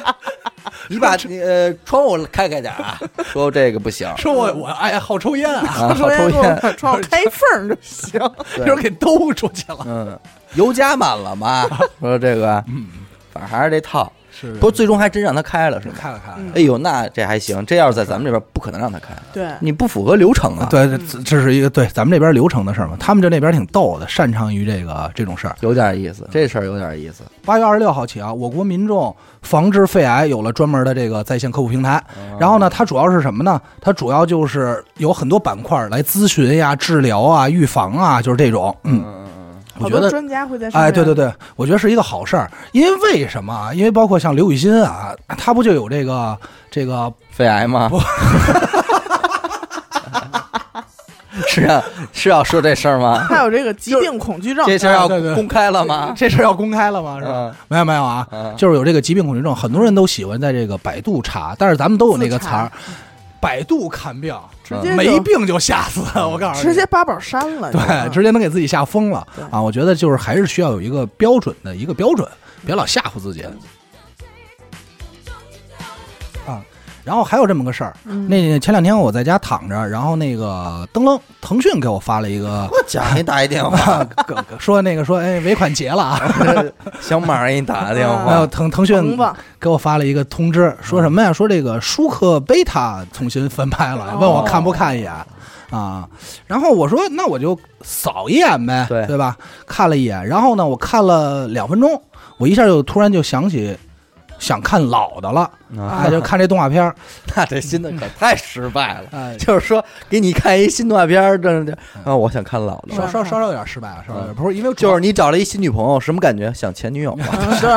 [0.88, 3.00] 你把你呃窗户开开点啊。
[3.32, 6.76] 说这个不行，说我我爱好抽烟啊，抽烟。
[6.78, 8.20] 窗户开缝儿就行。
[8.58, 9.80] 一会儿给兜出去了。
[9.86, 10.20] 嗯，
[10.56, 11.66] 油加满了吗？
[12.00, 12.64] 说这个，
[13.34, 14.12] 反正还是这套。
[14.32, 15.96] 是不过最终还真让他开了，是吗？
[16.00, 16.38] 开了开了。
[16.40, 17.66] 嗯哎呦，那这还行。
[17.66, 22.96] 这要是在咱们这边，不可能让他开，对，你不符合流程啊。，对，这这是一个对咱们这边流程的事儿嘛。
[22.98, 25.56] 他们就那边挺逗的，擅长于这个这种事儿。
[25.60, 27.24] 有点意思，这事儿有点意思。
[27.44, 32.02] 八月二十六号起啊，我国民众防治肺癌有了专门的这个在线客户平台。
[32.40, 33.60] 然后呢，它主要是什么呢？
[33.82, 38.74] 它主要就是有很多板块来咨询呀、治疗啊、预防啊，就是这种。
[38.84, 39.04] 嗯，
[39.80, 40.10] 我觉得。
[40.10, 40.70] 专家会在。
[40.74, 43.74] 哎，对对对，我觉得是一个好事儿，因为为什么啊？
[43.74, 46.38] 因为包括像刘雨欣啊，他不就有这个
[46.70, 47.90] 这个肺癌吗？
[51.48, 53.26] 是啊，是要说这事儿吗？
[53.30, 56.14] 他有这个疾病恐惧症，这事儿要公开了吗？
[56.16, 57.18] 这事儿要公开了吗？
[57.20, 57.32] 是吧？
[57.34, 62.72] 嗯没有没有啊，嗯就是有这个疾病恐惧症，很多人都喜欢在这个百度查，但是咱们都有那个词儿，
[63.42, 67.72] 百度看病，直接没病就吓死，我告诉你，直接八宝删了。
[67.72, 69.62] 对，直接能给自己吓疯了啊！
[69.62, 72.28] 我觉得就是还是需要有一个标准的一个标准，
[72.66, 73.44] 别老吓唬自己
[77.10, 84.06] 然后还有这么个事儿，嗯那前两天我在家躺着，然后那个噔楞，腾讯给我发了一个我家给你打一电话，
[84.60, 86.22] 说那个说哎尾款结了啊，
[87.02, 89.18] 小马给你打个电还话 有，腾腾讯
[89.60, 91.34] 给我发了一个通知，说什么呀？
[91.34, 95.12] 说这个舒克贝塔重新翻拍了，问我看不看一眼
[95.72, 96.08] 啊？
[96.46, 99.36] 然后我说那我就扫一眼呗，对对吧？
[99.66, 102.00] 看了一眼，然后呢，我看了两分钟，
[102.38, 103.76] 我一下就突然就想起
[104.40, 106.08] 想看老的了，啊。
[106.10, 106.96] 就看这动画片儿，
[107.36, 109.04] 那这新的可太失败了。
[109.14, 111.72] 哎，就是说，给你看一新动画片儿，这这
[112.04, 112.96] 啊，我想看老的。
[112.96, 116.52] 稍稍稍稍有点失败了，稍稍有点不是因为主要就是你找了一新女朋友，什么感觉？
[116.54, 117.16] 想前女友。
[117.16, 117.26] 吗？
[117.40, 117.68] 嗯对，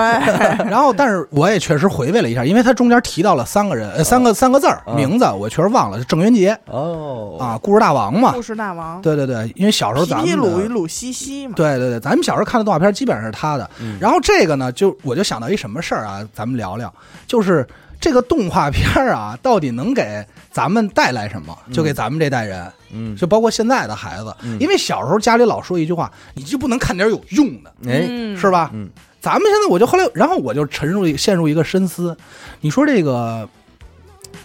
[0.71, 4.95] 然后，但是我也确实回味了一下，因为他中间提到了三个人，呃，三个三个字儿嗯。
[4.97, 6.57] 名字，我确实忘了，是郑渊洁。
[6.67, 7.37] 哦。
[7.41, 8.33] 啊，故事大王嘛。
[8.33, 13.69] 故，事大王，对对对，因为小时候咱们鲁与鲁西西嘛，对对对，咱们小时候看的动画片基本上是他的。
[13.81, 13.99] 嗯。
[14.01, 16.93] 然后这个呢，就我就想到一什么事儿啊，咱们聊聊，
[17.27, 17.67] 就是
[18.01, 21.57] 这个动画片儿啊，到底能给咱们带来什么？
[21.73, 24.59] 就给咱们这代人，嗯，就包括现在的孩子，嗯。
[24.61, 28.37] 因为小时候家里老说一句话，你就不能看点有用的，哎，嗯。
[28.37, 28.71] 是吧？
[28.73, 28.89] 嗯。
[29.21, 32.17] 咱们现在我就后来，然后我就沉入陷入一个深思，
[32.61, 33.49] 你说这个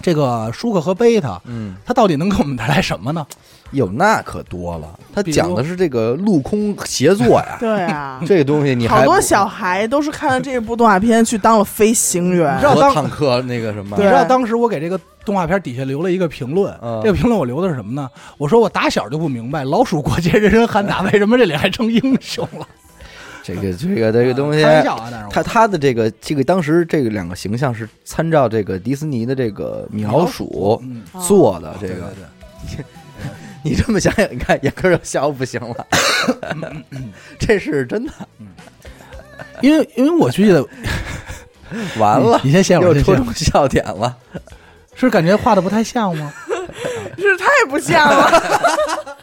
[0.04, 3.26] 这个舒克和贝塔，嗯，它到底能给我们带来什么呢？
[3.72, 12.56] 有那可多了，他讲的是这个陆空协作呀，对啊， 这个东西你还好多小孩都是看了这部动画片去当了飞行员。
[12.56, 12.66] 你知。
[12.66, 13.98] 道当和坦克那个什么。
[13.98, 17.02] 你，知道当时我给这个动画片底下留了一个评论，嗯。
[17.04, 18.10] 这个评论我留的是什么呢？
[18.38, 22.68] 我说我打小就不明白老鼠过街人人喊打，为什么这里还成英雄了？
[23.44, 24.84] 这个这个这个东西开，
[25.32, 32.86] 他他的这个这个当时这个两个形象是参照这个迪士尼的这个米老鼠嗯，做的，这对个对对，
[33.68, 35.88] 你这么想想，你看眼科就笑不行了，
[37.38, 38.14] 这是真的，
[39.62, 40.66] 因为因为我记得
[42.00, 43.04] 完了，你先歇会儿，又先。
[43.04, 44.16] 歇会儿戳中笑点了。
[44.96, 46.34] 是感觉画的不太像吗？
[47.18, 49.18] 是太不像了，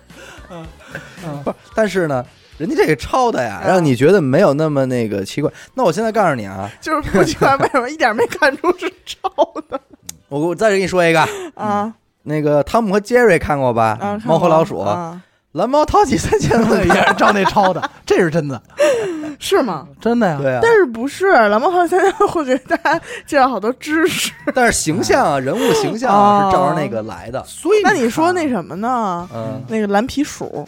[1.43, 2.25] 不是，但是呢，
[2.59, 3.69] 人家这个抄的呀，嗯。
[3.69, 5.51] 让你觉得没有那么那个奇怪。
[5.75, 9.29] 那我现在告诉你啊，就是不奇怪为什么一点没看出是抄
[9.69, 9.81] 的？
[10.29, 11.93] 我我再给你说一个，啊
[12.25, 13.97] 那个汤姆和杰瑞看过吧？
[14.01, 14.21] 啊！
[14.25, 15.21] 猫和老鼠，啊，
[15.53, 18.61] 蓝猫淘气三千问 也是照那抄的， 这是真的，
[19.39, 19.87] 是吗？
[20.01, 20.39] 真的呀。
[20.41, 24.33] 对啊，但是不是蓝猫好像会给大家介绍好多知识？
[24.55, 27.45] 但是形象啊， 人物形象啊是照着那个来的。
[27.47, 29.29] 所以那你说那什么呢？
[29.35, 30.67] 嗯，那个蓝皮鼠，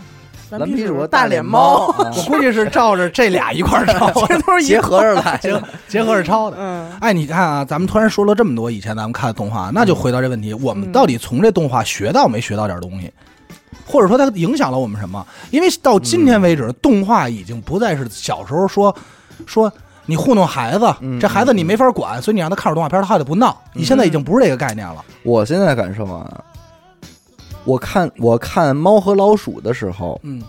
[0.51, 5.63] 蓝皮鼠鼠和脸猫，啊我估计是照着这俩一块儿 抄的，这都是一结合着来结的。
[5.89, 6.57] 结合着抄的。
[6.61, 13.13] 嗯哎，你看啊，咱们突然说了这么多以前咱们看的动画，那就回到这问题，我们到底从这动画学到没学到点东西？
[13.87, 15.25] 或者说它影响了我们什么？
[15.51, 18.95] 因为到今天为止，动画已经不再是小时候说
[19.47, 19.73] 说
[20.07, 23.57] 你糊弄孩子，嗯这孩子你没法管，所以你让他看着动画片，他还得不闹。
[23.73, 25.05] 你现在已经不是这个概念了。
[25.23, 26.29] 我现在感受啊，
[27.67, 30.41] 我看我看猫和老鼠的时候，嗯，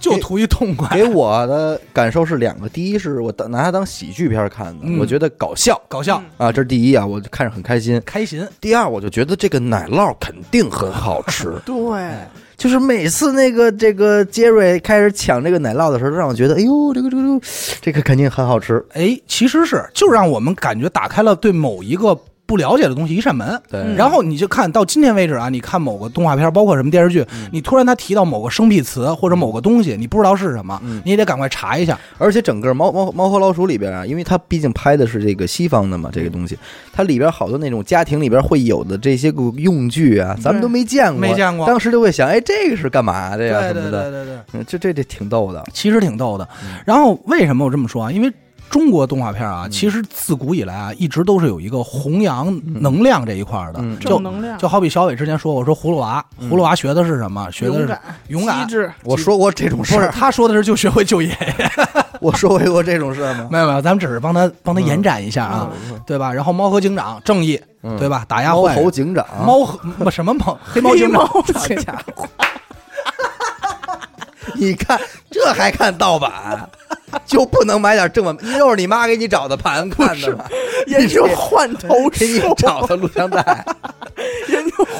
[0.00, 4.98] 就图一痛快，给我的感受是两个，第一是我拿它当喜剧片看的，嗯。
[4.98, 5.80] 我觉得搞笑。
[5.88, 8.02] 搞笑、啊，这是第一啊，我就看着很开心。
[8.04, 8.46] 开心。
[8.60, 12.12] 第二，我就觉得这个奶酪肯定很好吃， 对，
[12.56, 17.40] 就是每次那个这个杰瑞开始抢这个奶酪的时候，让我觉得，哎呦，这个这个这个
[17.80, 18.84] 这个肯定很好吃。
[18.94, 22.18] 哎，其实是就让我们感觉打开了对某一个
[22.48, 23.60] 不了解的东西一扇门。
[23.70, 31.98] 对嗯然后你就看到今天为止啊，你看某个动画片，包括什么电视剧，你突然他提到某个生僻词或者某个东西，你不知道是什么，嗯你也得赶快查一下。
[32.16, 36.58] 而且整个猫猫猫和老鼠里边啊，因为它毕竟拍的是这个西方的嘛，这个东西，
[36.92, 43.60] 它里边好多那种家庭里边会有的这些个用具啊，咱们都没见过，没见过当时就会想，哎，这个是干嘛的呀？
[43.68, 45.62] 什么的，对对，嗯，这这这挺逗的。
[45.72, 46.48] 其实挺逗的。
[46.62, 48.10] 嗯然后为什么我这么说啊？
[48.10, 48.32] 因为
[48.70, 53.98] 中国动画片啊，其实自古以来啊，一直都是有一个弘扬能量这一块的，嗯。
[53.98, 57.50] 就正能量，就好比小伟之前说，我说葫芦娃，葫芦娃学的是什么？
[57.50, 58.60] 学的是勇敢、勇敢。
[58.60, 61.70] 机智，我说过这种事不是儿，他说的是就学会救爷爷，
[62.20, 63.48] 我说过这种事儿吗？
[63.50, 65.70] 没有没有，咱们只是帮他帮他延展一下啊，
[66.06, 66.32] 对吧？
[66.32, 67.98] 然后猫和警长正义，嗯。
[67.98, 68.24] 对吧？
[68.28, 70.58] 打压猫坏猫头警长，猫和什么猫？
[70.62, 72.28] 黑猫警长，黑猫这家伙
[74.54, 74.98] 你看
[75.30, 76.68] 这还看盗版，
[77.26, 78.36] 就不能买点正版？
[78.58, 80.44] 又是你妈给你找的盘看的吗？
[80.86, 83.64] 也是换头给你，找的录像带。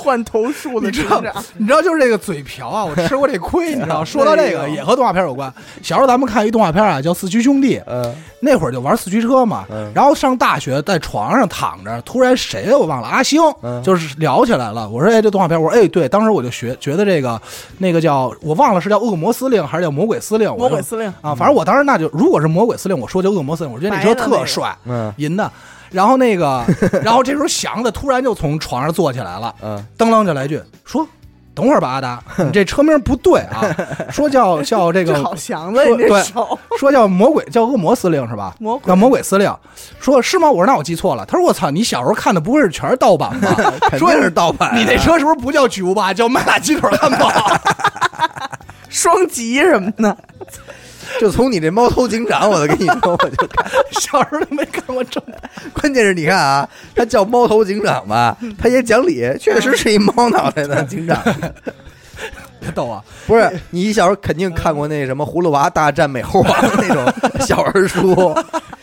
[0.09, 1.23] 研究换头术的你知道
[1.57, 4.05] 你知道就是这个嘴瓢啊，我吃过这亏， 你知道？
[4.05, 5.53] 说到这个也和动画片有关。
[5.83, 9.91] 小时候咱们看一动画片啊，叫《四驱兄弟》，嗯那会儿就玩四驱车嘛嗯。
[9.95, 14.89] 然后上大学在床上躺着，突然谁我忘了，阿星嗯就是聊起来了。
[14.89, 17.41] 我说哎，这动画片，我说哎，对，当时我就学觉得这个
[17.79, 25.51] 那个叫我忘了是叫恶魔司令还是叫魔鬼司令，魔鬼司令，啊，反正我当时那就如果是魔鬼司令，我说就恶魔司令，我觉得那车特帅，嗯银的。
[25.91, 26.65] 然后那个，
[27.03, 31.07] 然后这时候祥子突然就从床上坐起来了，嗯噔啷就来句说
[31.55, 33.65] ：“等会儿吧，阿达， 你这车名不对啊，
[34.11, 38.55] 说叫 叫这这个好祥子，对这手，说叫魔鬼叫恶魔司令是吧？
[38.61, 39.53] 魔鬼叫魔鬼司令，
[40.01, 40.51] 说是吗？
[40.51, 41.25] 我说那我记错了。
[41.27, 43.55] 他说我操，你小时候看的不会是全是盗版吧？
[43.91, 47.31] 肯说定是盗版啊你那车是不是不叫巨无霸，叫麦辣鸡腿汉堡？
[48.89, 50.17] 双极什么的，
[51.21, 53.71] 就从你这猫头警长，我都跟你说，我就看。
[54.01, 55.39] 小时候都没看过正版。
[55.73, 61.21] 关键是你看啊，他叫猫头警长吧，他也讲理，确实是一猫脑袋的警长。
[62.61, 63.03] 别 逗啊！
[63.29, 68.35] 不是你小时候肯定看过那什么《葫芦娃大战美猴王》那种小儿书，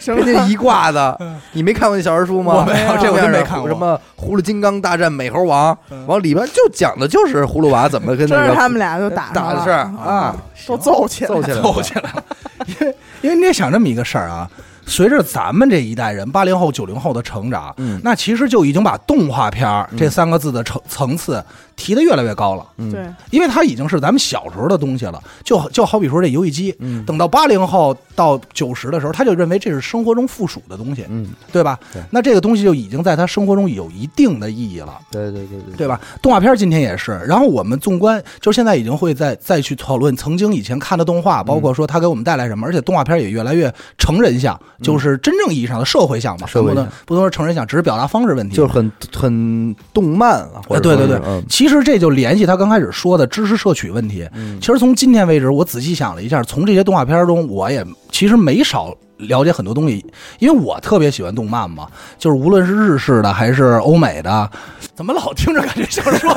[0.06, 0.24] 什么？
[0.24, 1.20] 跟那一挂的，
[1.54, 2.54] 你没看过那小人书吗？
[2.56, 3.68] 我没有这我真没看过。
[3.68, 10.36] 什么葫芦金刚大战美猴王嗯，往里边就讲的就是葫芦娃怎么跟真那个是他们俩就打打的事儿啊，
[10.68, 12.24] 都揍起来了，揍起来揍，起来了，
[12.68, 14.50] 因为因为你也想这么一个事儿啊，
[14.86, 18.00] 随着咱们这一代人八零后、九零后的成长，嗯。
[18.04, 21.44] 那其实就已经把动画片儿这三个字的层层次
[21.76, 22.66] 提的越来越高了。
[22.78, 31.80] 嗯对，因为它已经是咱们小时候的东西了，就就好比说这游戏机，嗯等到八零后到九十的时候，他就认为这是生活中附属的东西，嗯，对吧？
[31.94, 34.98] 对那这个东西就已经在他生活中有一定的意义了。
[35.12, 36.00] 对对对对对吧？
[36.22, 48.56] 动画片今天也是，然后我们纵观，就现在已经会再再去讨论曾经以前看的动画，包括说它给我们带来什么，而且动画片也越来越成人向，就是真正意义上的社会向吧，社会向不能不能说成人向，只是表达方式问题。
[48.56, 54.30] 就是很很动漫啊，或者哎对对对说是嗯其实这就联系他刚开始说的知识摄取问题。
[54.36, 54.62] 嗯。
[54.62, 60.06] 其实从今天为止，我仔细想了一下，从这些动画片中，我也其实没少了解很多东西，
[60.38, 61.88] 因为我特别喜欢动漫嘛，
[62.20, 64.48] 就是无论是日式的还是欧美的，
[64.94, 66.32] 怎么老听着感觉像说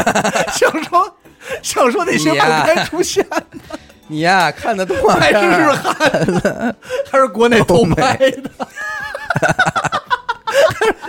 [0.54, 1.14] 像说
[1.62, 3.26] 像说那些你呀不该出现，
[4.06, 5.92] 你呀看的动画还是片儿日韩
[6.40, 6.74] 的，
[7.10, 8.50] 还是国内偷拍的，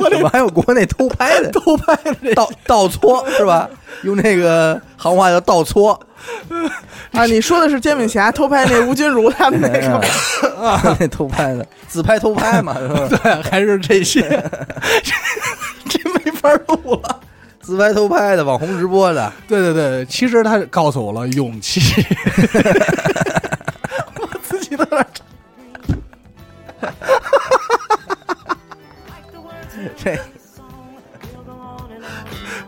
[0.10, 1.50] 怎么还有国内偷拍的？
[1.60, 3.70] 偷拍的这倒倒搓是吧？
[4.04, 6.00] 用那个行话叫倒搓，
[7.12, 10.02] 啊，你说的是煎饼侠偷拍那吴君如他们那个？
[10.60, 12.76] 啊，那偷拍的自拍偷拍嘛，
[13.10, 14.22] 对，还是这些，
[15.04, 15.14] 这
[16.00, 17.20] 这没法录了。
[17.62, 21.82] 自拍偷拍的网红直播的，对对对，其实他告诉我了勇气。
[24.20, 25.06] 我自己都有点
[29.98, 30.18] 这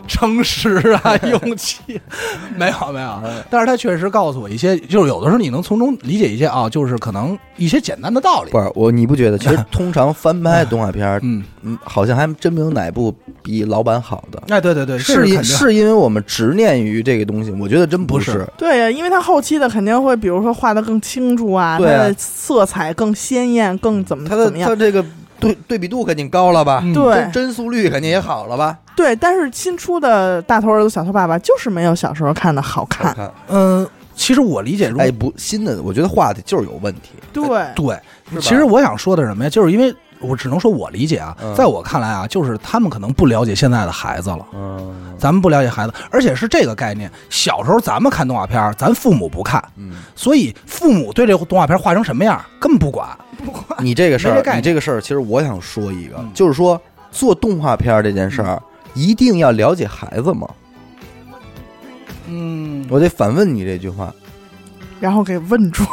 [0.08, 1.78] 诚实啊，勇气，
[2.58, 8.60] 没有没有， 但是他确实告诉我一些，就是有的时候你能从中理解一些啊，就是可能一些简单的道理不。
[8.60, 9.38] 是我，你不觉得？
[9.38, 14.44] 其实 通常翻拍动画片儿，嗯，嗯，好像还真没有哪部比老版好的。
[14.50, 18.48] 哎，对对对，是因是因为我们执念于这个东西，我觉得真不是是。
[18.58, 24.70] 对呀，因为他后期的肯定会，比如说画的更清楚啊，它对啊的色彩更鲜艳，更怎么它的怎么样？
[24.70, 25.04] 它这个
[25.42, 26.82] 对对比度肯定高了吧？
[26.84, 28.78] 嗯对帧帧速率肯定也好了吧？
[28.96, 33.14] 对，但是新出的大头儿子小头爸爸就是没有小时候看的好看。
[33.16, 37.12] 看，嗯，其实我理解中，哎，不，新的我觉得画的就是有问题。
[37.34, 37.42] 对，
[37.76, 38.00] 对，
[38.42, 39.50] 其实我想说的什么呀？
[39.50, 44.46] 就是因为我只能说我理解啊，嗯在我看来啊，就是他们可能不了解现在的孩子了。
[44.54, 47.12] 嗯咱们不了解孩子，而且是这个概念。
[47.30, 53.08] 小时候咱们看动画片，咱父母不看，嗯，所以父母对这个动画片画成什么样根本不管。
[53.46, 56.80] 不 管你这个事儿，你这个事儿，其实我想说一个嗯，就是说
[57.12, 58.62] 做动画片这件事儿，
[58.96, 60.48] 一定要了解孩子吗？
[62.28, 64.14] 嗯，我得反问你这句话。
[65.00, 65.90] 然后给问住了。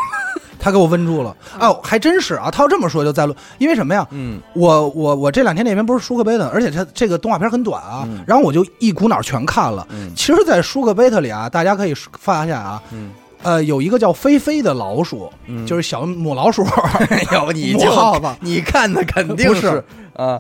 [0.69, 1.35] 他给我问住了。
[1.59, 2.51] 哦，还真是啊。
[2.51, 4.07] 他要这么说就再论，因为什么呀？
[4.11, 9.87] 嗯我我我这两天那边不是舒克贝特，而且他这个动画片很短啊，嗯然后我就一股脑全看了。
[9.91, 13.11] 嗯其实，在舒克贝特里啊，大家可以发现啊，嗯，
[13.43, 16.67] 呃，有一个叫菲菲的老鼠，嗯就是小母老鼠，
[17.33, 18.27] 有你母就耗子。
[18.41, 19.83] 你看的肯定是
[20.15, 20.39] 啊，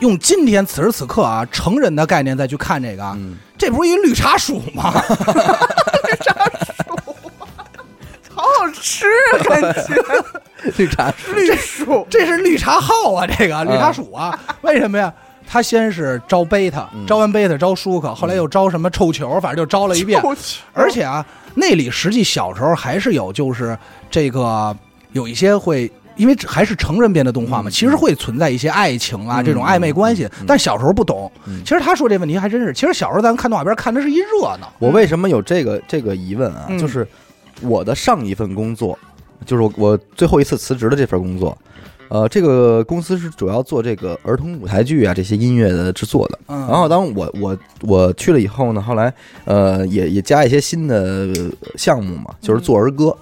[0.00, 4.90] 用今天此时此刻啊成人的概念再去看这个啊，嗯，这不是一绿茶鼠吗？
[5.02, 5.02] 好
[8.62, 9.94] 好吃啊，感觉
[10.78, 12.06] 绿茶 绿薯。
[12.08, 15.12] 这是绿茶号啊，这个绿茶鼠啊，为什么呀？
[15.48, 20.22] 他先是招贝塔，嗯招完贝塔招舒克，后来又招什么臭球，反正就招了一遍。
[20.72, 23.76] 而且啊，那里实际小时候还是有，就是
[24.10, 24.74] 这个
[25.12, 25.90] 有一些会。
[26.14, 31.32] 因为还是成人编的动画嘛，嗯其实会存在一些爱情啊、嗯这种暧昧关系，但小时候不懂。
[31.46, 34.70] 嗯其实他说这问题还真是，其实小时候咱看动画片看的是一热闹。
[34.78, 36.66] 我为什么有这个这个疑问啊？
[36.68, 37.08] 嗯就是
[37.62, 38.98] 我的上一份工作，
[39.46, 41.56] 就是我我最后一次辞职的这份工作，
[42.08, 46.38] 呃，这个公司是主要做这个儿童舞台剧啊这些音乐的制作的。
[46.48, 49.12] 嗯，然后当我我我去了以后呢，后来
[49.44, 51.28] 呃也也加一些新的
[51.76, 53.16] 项目嘛，就是做儿歌。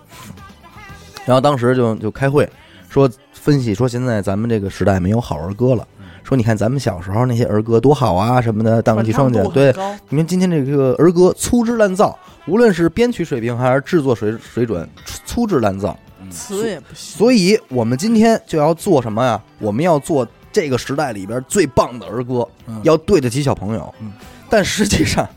[1.26, 2.48] 然后当时就就开会
[2.88, 5.86] 说分析说现在咱们这个时代没有好儿歌了。
[6.30, 9.74] 说你看咱们小时候那些儿歌多好啊什么的，荡气双桨，对，
[10.10, 12.16] 你看今天这个儿歌粗制滥造，
[12.46, 15.98] 无论是编曲水平还是制作水水准，粗粗制滥造。
[16.30, 17.18] 词也不行。
[17.18, 19.42] 所以我们今天就要做什么呀？
[19.58, 23.92] 我们要做这个时代里边最棒的儿歌，嗯要对得起小朋友。
[24.00, 24.12] 嗯
[24.48, 25.28] 但实际上，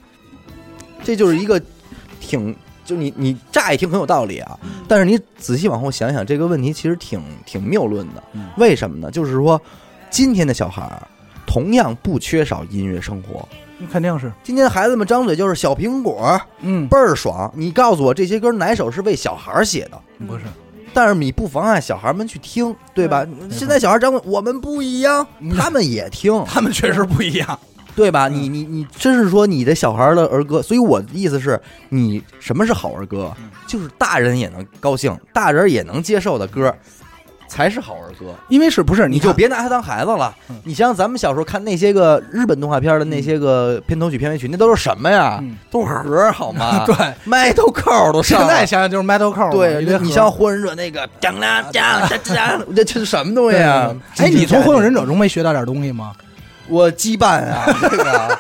[1.04, 1.60] 这就是一个
[2.20, 8.24] 挺就你你乍一听很有道理啊，但是你仔细往后想想，这个问题其实挺挺谬论的。
[8.34, 9.10] 嗯为什么呢？
[9.10, 9.60] 就是说，
[10.14, 11.02] 今天的小孩儿
[11.44, 13.50] 同样不缺少音乐生活。
[13.92, 17.52] 肯定是，今天孩子们张嘴就是小苹果，嗯，倍儿爽。
[17.56, 20.00] 你告诉我这些歌哪首是为小孩儿写的？
[20.28, 20.44] 不是，
[20.94, 23.26] 但是你不妨碍小孩们去听，对吧？
[23.50, 25.26] 现在小孩张嘴，我们不一样，
[25.58, 27.60] 他们也听， 他们确实不一样。
[27.96, 28.28] 对吧？
[28.28, 31.60] 你你你，真是说你的小孩的儿歌，所以我的意思是
[31.90, 33.34] 你什么是好儿歌？
[33.66, 36.76] 就是大人也能高兴，大人也能接受的歌，
[37.54, 38.34] 才是好儿歌。
[38.50, 40.34] 因为是不是你就看别拿他当孩子了。
[40.64, 45.38] 你想想咱们小时候看那些个日本动画片的那些个片头曲、片尾曲，那都是什么呀？
[45.42, 46.84] 嗯都是盒儿好吗？
[46.88, 48.48] 对，麦头扣都上现了。
[48.48, 53.94] 在想想就是 metal core，嘛对一堆，盒你像火影忍者那个当当当当当，这这是什么东西啊？
[54.18, 56.12] 哎，你从火影忍者中没学到点东西吗？
[56.68, 58.40] 我羁绊啊，这个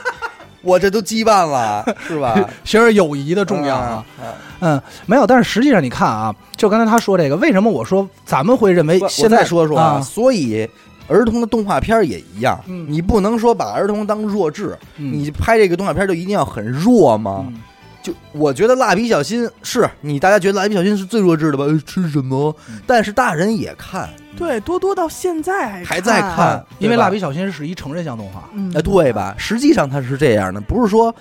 [0.63, 2.33] 我这都羁绊了，是吧？
[2.65, 4.03] 学点友谊的重要啊。
[4.19, 4.33] 啊！
[4.61, 10.67] 嗯，没有，但是实际上你看啊，就刚才他说这个，为什么我说咱们会认为现在说说啊，所以
[11.07, 17.45] 儿童的动画片也一样，嗯你不能说把儿童当弱智，嗯你拍这个动画片就一定要很弱吗？
[17.47, 17.61] 嗯
[18.01, 21.63] 就我觉得蜡笔小新是你大家觉得蜡笔小新是最弱智的吧？
[21.63, 22.53] 呃吃什么？
[22.69, 29.35] 嗯但是大人也看，对，多多到现在还还在看，因为蜡笔小新是一成人向动画，嗯哎，对吧？
[29.37, 31.13] 实际上它是这样的，不是说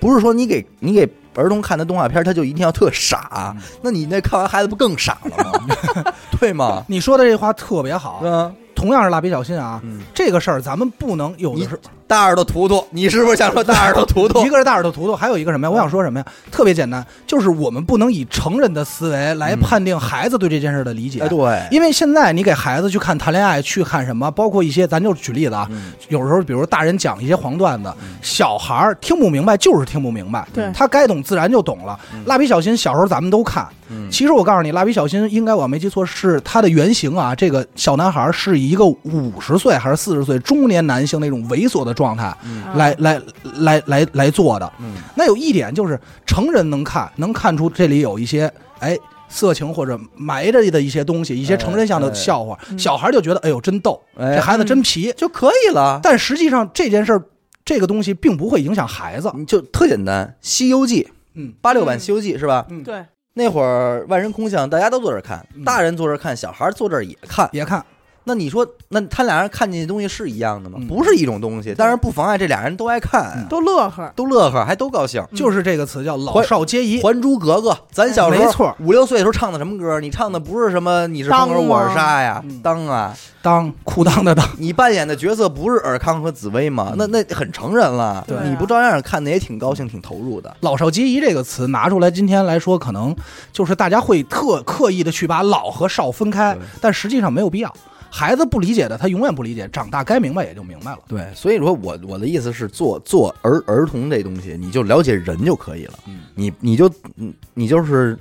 [0.00, 5.30] 不是说你给你给儿童看的动画片，他就一定要特傻，嗯那你那看完孩子不更傻了
[5.66, 6.12] 吗？
[6.40, 6.84] 对吗？
[6.88, 8.20] 你说的这话特别好。
[8.24, 11.76] 嗯，同样是蜡笔小新啊，嗯这个事儿咱们不能有的是
[12.06, 14.48] 大耳朵图图，你是不是想说大耳朵图图一？
[14.50, 15.70] 个是大耳朵图图，还有一个什么呀？
[15.70, 16.26] 我想说什么呀？
[16.52, 21.20] 特别简单，就是我们不能以成人的思维来判定孩子对这件事的理解。
[21.20, 31.98] 哎，对，因为现在你给孩子去看谈恋爱，去看什么，包括一些，咱就举例子啊，嗯有时候比如大人讲一些黄段子，小孩儿听不明白就是听不明白，对他该懂自然就懂了。
[32.26, 42.36] 蜡笔小新小时候咱们都看，嗯其实我告诉你，蜡笔小新应该我没记错是他的原型啊，这个小男孩是以一个五十岁还是四十岁中年男性那种猥琐的状态
[42.74, 43.20] 来来
[43.60, 44.72] 来来来做的。
[44.80, 48.98] 嗯那有一点就是成人能看，能看出这里有一些哎。
[49.30, 55.12] 色情或者埋着的一些东西，一些成人向的笑话，小孩就觉得哎呦真逗，哎这孩子真皮。
[55.18, 56.00] 就可以了。
[56.02, 57.22] 但实际上这件事儿，
[57.62, 59.30] 这个东西并不会影响孩子。
[59.46, 61.02] 就特简单，《西游记》
[61.34, 62.64] 嗯八六版《西游记》是吧？
[62.70, 63.04] 嗯，对，
[63.38, 67.48] 那会儿万人空巷，大家都坐这儿看，大人坐这儿看，小孩儿坐这儿也看。
[67.52, 67.84] 也看，
[68.28, 70.76] 那你说，那他俩人看见的东西是一样的吗？
[70.78, 74.12] 嗯不是一种东西，但是不妨碍这俩人都爱看啊，都乐呵。
[74.14, 75.24] 都乐呵，还都高兴。
[75.34, 77.00] 就是这个词叫老少皆宜《。
[77.02, 79.98] 还珠格格》，咱小时候没错五六岁的时候唱的什么歌？
[80.00, 83.16] 你唱的不是什么你是风儿当我是吗沙呀嗯，当啊！
[83.40, 86.92] 当裤裆的当，你扮演的角色不是尔康和紫薇吗？
[86.98, 90.54] 那那很成人了，对啊你不照样看的也挺高兴、挺投入的。
[90.60, 93.14] 老少皆宜这个词拿出来，今天来说，可能
[93.52, 97.72] 就是大家会特刻意的去把老和少分开对，但实际上没有必要。
[98.10, 100.98] 孩子不理解的，他永远不理解，长大该明白也就明白了。
[101.06, 105.94] 对，所以说我我的意思是做做儿儿童这东西，你就了解人就可以了。
[106.06, 108.18] 嗯你你就嗯你就是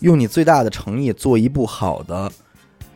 [0.00, 2.30] 用你最大的诚意做一部好的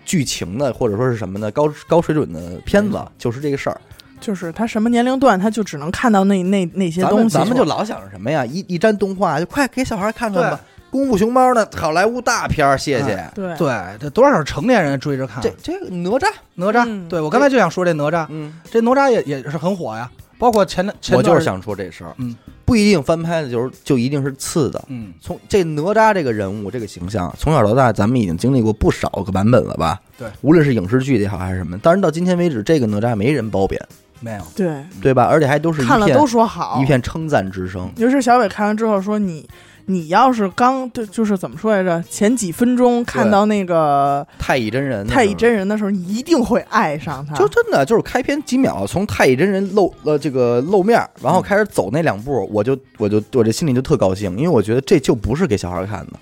[0.04, 3.80] 剧情的或者说是什么的高高水准的片子，就是这个事儿。
[4.20, 7.16] 就是他什么年龄段，他就只能看到那那那些东西。
[7.16, 8.46] 们咱们就老想着什么呀？
[8.46, 10.60] 一一沾动画就快给小孩看看吧。
[10.94, 13.28] 功夫熊猫呢，好莱坞大片儿，谢谢。
[13.34, 15.42] 对对，这多少成年人追着看。
[15.42, 20.08] 这这个哪吒，哪吒，嗯对我刚才就想说这哪吒，嗯，这哪吒也也是很火呀。
[20.38, 24.80] 包括前前段我就是想说这事儿，嗯，不一定翻拍的就是就一定是次的。
[24.86, 30.00] 嗯，从这哪吒这个人物这个形象，从小到大咱们已经经历过不少个版本了吧？
[30.16, 33.84] 对，无论是影视剧也好还是什么，当然到今天为止，这个哪吒没人褒贬，
[34.20, 35.24] 没有，对，对吧？
[35.24, 37.90] 而且还都是一片看了都说好，一片称赞之声。
[37.96, 39.48] 尤其是小伟看完之后说你。
[39.86, 42.02] 你要是刚对，就是怎么说来着？
[42.08, 47.34] 前几分钟看到那个太乙真人，太乙真人的时候，你一定会爱上他。
[47.34, 56.12] 就真的就是开篇几秒，从太乙真人露呃这个露面，然后开始走那两步，我就我就我这心里就特高兴，因为我觉得这就不是给小孩看的，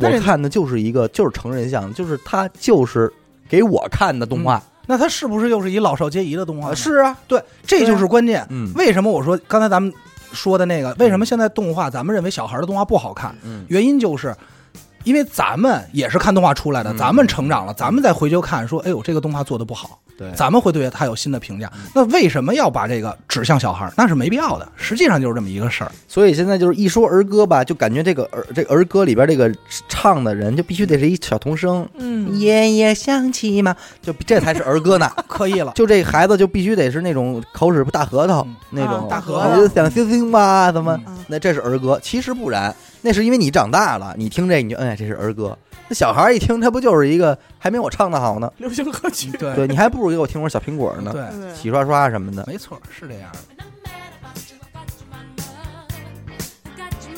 [0.00, 3.10] 我看的就是一个就是成人像，就是他就是
[3.48, 4.62] 给我看的动画。
[4.90, 6.70] 那他是不是又是一老少皆宜的动画？
[6.70, 8.46] 啊是啊，对，这就是关键。
[8.48, 9.92] 嗯为什么我说刚才咱们
[10.32, 10.94] 说的那个？
[10.98, 13.34] 为什么现在动画咱们认为小孩的动画不好看？
[13.44, 14.34] 嗯原因就是。
[15.08, 21.72] 因为咱们也是看动画出来的，嗯咱们成长了，咱们再回去看，说，哎呦，这个动画做的不好，对咱们会对它有新的评价。
[21.94, 23.90] 那为什么要把这个指向小孩？
[23.96, 24.70] 那是没必要的。
[24.76, 25.90] 实际上就是这么一个事儿。
[26.06, 29.50] 所以现在就是一说儿歌吧，就感觉这个儿这个儿歌里边这个
[29.88, 35.10] 唱的人就必须得是一小童声，嗯，夜夜想起嘛，就这才是儿歌呢。
[35.26, 40.98] 可以了，就这孩子就必须得是那种口齿不大核桃嗯那种啊大核桃想星星吧，怎么？
[41.06, 45.56] 嗯那这是儿歌，其实不然，那是因为你长大了，你听这你就哎这是儿歌。
[45.88, 48.52] 那小孩一听，他不就是一个还没我唱的好呢？
[48.58, 49.30] 流行歌曲。
[49.38, 52.44] 对对你还不如给我听会儿小苹果呢，对，洗刷刷什么的。
[52.46, 53.38] 没错，是这样的。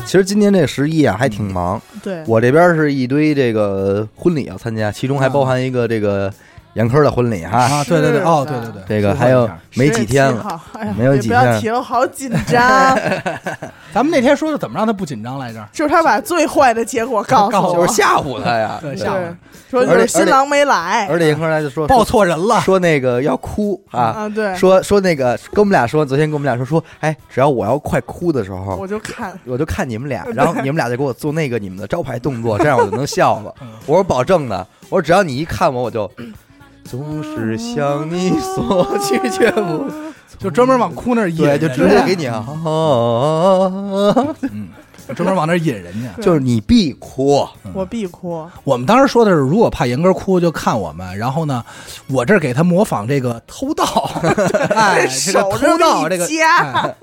[0.05, 6.33] 其实今年这十一啊还挺忙，对，我这边是一堆这个婚礼要参加，其中还包含一个这个
[6.75, 12.97] 严科的婚礼哈，啊，对对对，哦，对对对，这个还有没几天了，哎，没有几天不要天提了，好紧张。
[13.93, 15.67] 咱们那天说的怎么让他不紧张来着？
[15.73, 18.79] 就是他把最坏的结果告诉我，就是吓唬他呀。
[18.83, 19.35] 对，吓唬，
[19.69, 33.53] 说新郎没来，而且严科来就说抱错人了，说那个要哭啊，啊，对，说说那个跟我们俩说，昨天跟我们俩说说，哎，只要我要快哭的时候，我就看，我就看你们俩， 然后你们俩就给我做那个你们的招牌动作，这样我就能笑了。
[33.87, 36.09] 我说保证的，我说只要你一看我，我就
[36.85, 39.87] 总是向你索取，却不
[40.39, 42.45] 就专门往哭那儿引对，就直接给你啊，
[44.51, 44.69] 嗯，
[45.15, 46.23] 专门往那儿引人家。
[46.23, 51.17] 就是你必哭，我必哭，我们当时说的是，如果怕严哥哭，就看我们。
[51.17, 51.65] 然后呢，
[52.09, 53.85] 我这儿给他模仿这个偷盗，
[54.75, 56.27] 哎，这个手偷盗这个，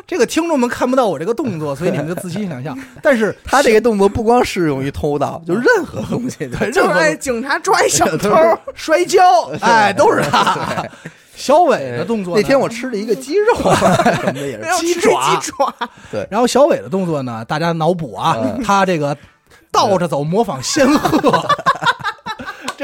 [0.05, 2.77] 这个听众们看不到我这个动作，所以你们就自行想象。
[3.01, 8.29] 但是他这个动作不光适用于偷盗，就任何东西，对 就是哎，警察抓一小偷，
[8.73, 9.21] 摔跤，
[9.61, 10.85] 哎，都是他。
[11.37, 13.75] 小伟的动作呢，那天我吃了一个鸡肉啊
[14.19, 14.81] 什么的也是。
[14.81, 15.39] 鸡爪。
[15.39, 15.73] 鸡爪，
[16.31, 18.63] 然后小伟的动作呢，大家脑补啊，嗯。
[18.63, 19.15] 他这个
[19.71, 21.47] 倒着走模仿仙鹤。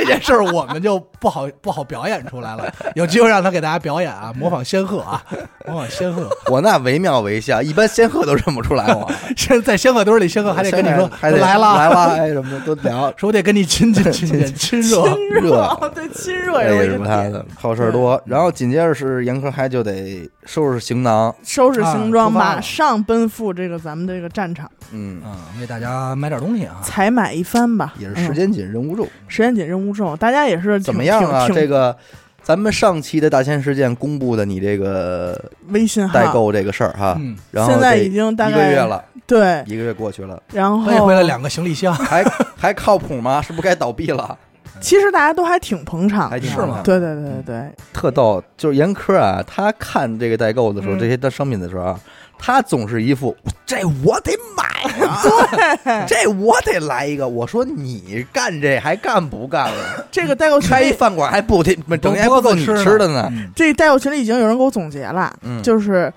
[0.04, 5.24] 这件事儿我们就不好不好表演出来了， 有机会让他给大家表演啊，模仿仙鹤啊，
[5.66, 6.30] 模仿仙鹤。
[6.52, 9.10] 我那惟妙惟肖，一般仙鹤都认不出来我。
[9.38, 15.04] 现在在仙鹤堆里，仙鹤还得跟你说还得来了来了，哎，什么的都聊，说我得跟你亲近亲近亲热。
[15.04, 18.22] 亲热，哦对，亲热哎也是他的好事儿多。
[18.26, 26.78] 然后紧接着是严科还就得收拾行囊，收拾行装，马上奔赴这个咱们这个战场，嗯，嗯，为大家买点东西啊。
[26.84, 27.94] 采买一番吧。
[27.98, 29.06] 也是时间紧，任务重。
[29.06, 29.88] 嗯时间紧，任
[30.20, 31.48] 大家也是怎么样啊？
[31.50, 31.96] 这个
[32.42, 35.40] 咱们上期的大千事件公布的你这个
[35.70, 36.14] 微信号。
[36.14, 42.24] 代购这个事儿哈，嗯，然后现在已经大一个月了，对，一个月过去了，然后背回来两个行李箱， 还
[42.58, 43.42] 还靠谱吗？
[43.42, 44.38] 是不是该倒闭了？
[44.82, 46.82] 其实大家都还挺捧场的，还挺是吗？
[46.84, 51.00] 对对对对对，特逗，就是严科啊，他看这个代购的时候，嗯。
[51.00, 52.00] 这些的商品的时候啊，
[52.38, 54.64] 他总是一副这我得买
[55.06, 55.24] 啊，
[56.08, 57.28] 这我得来一个。
[57.28, 60.08] 我说你干这还干不干了？
[60.12, 63.30] 这个代购群开一，饭馆还不得整天还不够你吃的呢？
[63.32, 66.12] 嗯这代购群里已经有人给我总结了，嗯就是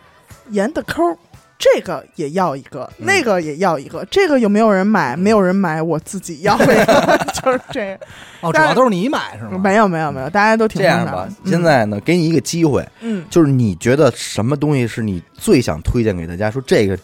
[0.51, 1.17] 严的抠儿。
[1.59, 5.17] 这个也要一个，嗯那个也要一个，这个有没有人买？
[5.17, 8.07] 没有人买，我自己要一个， 就是这个。
[8.43, 9.59] 哦，主但要都是你买是吗？
[9.59, 16.51] 没有没有没有，大家都挺这样的，现在呢，给你一个机会，嗯，就是你觉得什么东西是你最想推荐给大家？
[16.51, 16.97] 说这个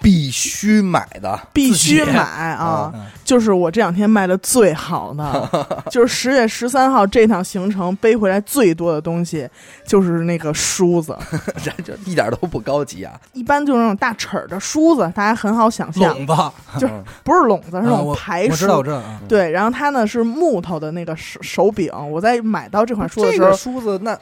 [0.00, 2.90] 必须买的，必须买啊！
[2.94, 5.48] 嗯就是我这两天卖的最好的，
[5.92, 9.46] 就是十月十三号这趟行程背回来最多的东西，
[9.86, 11.14] 就是那个梳子，
[11.62, 13.12] 这就一点都不高级啊！
[13.34, 16.32] 一般就是那种大齿儿的梳子，大家很好想象，笼子，
[16.80, 18.52] 就 是不是笼子，是那种排梳。
[18.52, 19.20] 我知道，我知道啊。
[19.28, 24.18] 对，然后它呢是木头的那个手手柄，我在买到这款梳子的这个时候，梳子那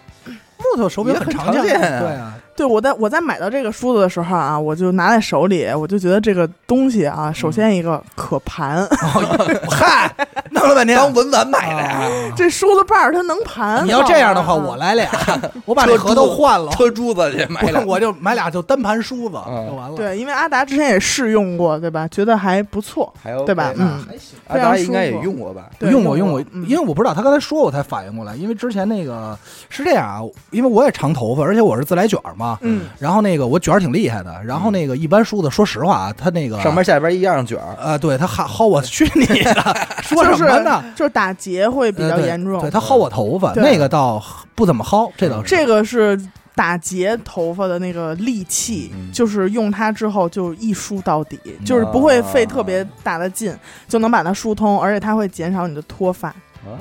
[0.59, 8.87] 木头手柄也很常常见啊对啊，对我在我在买到这个梳子的时候啊，我就拿在手里，我就觉得这个东西啊，首先一个可盘，
[9.71, 10.11] 嗨，
[10.51, 13.85] 弄了半天当文玩买的呀，啊这梳子把儿它能盘。
[13.85, 15.11] 你要这样的话，我来俩，
[15.67, 17.85] 我把这盒都换了，车珠子去买不是俩。
[17.87, 19.97] 我就买俩就单盘梳子嗯就完了。
[19.97, 22.09] 对，因为阿达之前也试用过，对吧？
[22.09, 23.73] 觉得还不错，还有对吧？
[23.77, 24.39] 嗯，还行。
[24.49, 25.67] 阿达应该也用过吧？
[25.79, 29.37] 对用过用过，用过嗯因为我不知道他刚才说我才反应过来，因为之前那个
[29.69, 40.83] 是这样啊，因为我也长头发，而且我是自来卷嘛，嗯，然后那个我卷儿挺厉害的，然后那个一般梳子，说实话啊，他那个上边下边一样卷儿，呃，对他薅薅我去你的，说就什么呢？
[40.89, 42.61] 是就是打结会比较严重。
[42.61, 44.23] 对他薅我头发，那个倒
[44.55, 45.49] 不怎么薅，这倒是。
[45.49, 46.21] 这个是
[46.55, 53.55] 打结头发的那个利器，嗯就是用它之后就一梳到底，就是不会费特别大的劲，
[53.89, 56.31] 就能把它疏通，而且它会减少你的脱发。
[56.65, 56.79] 哦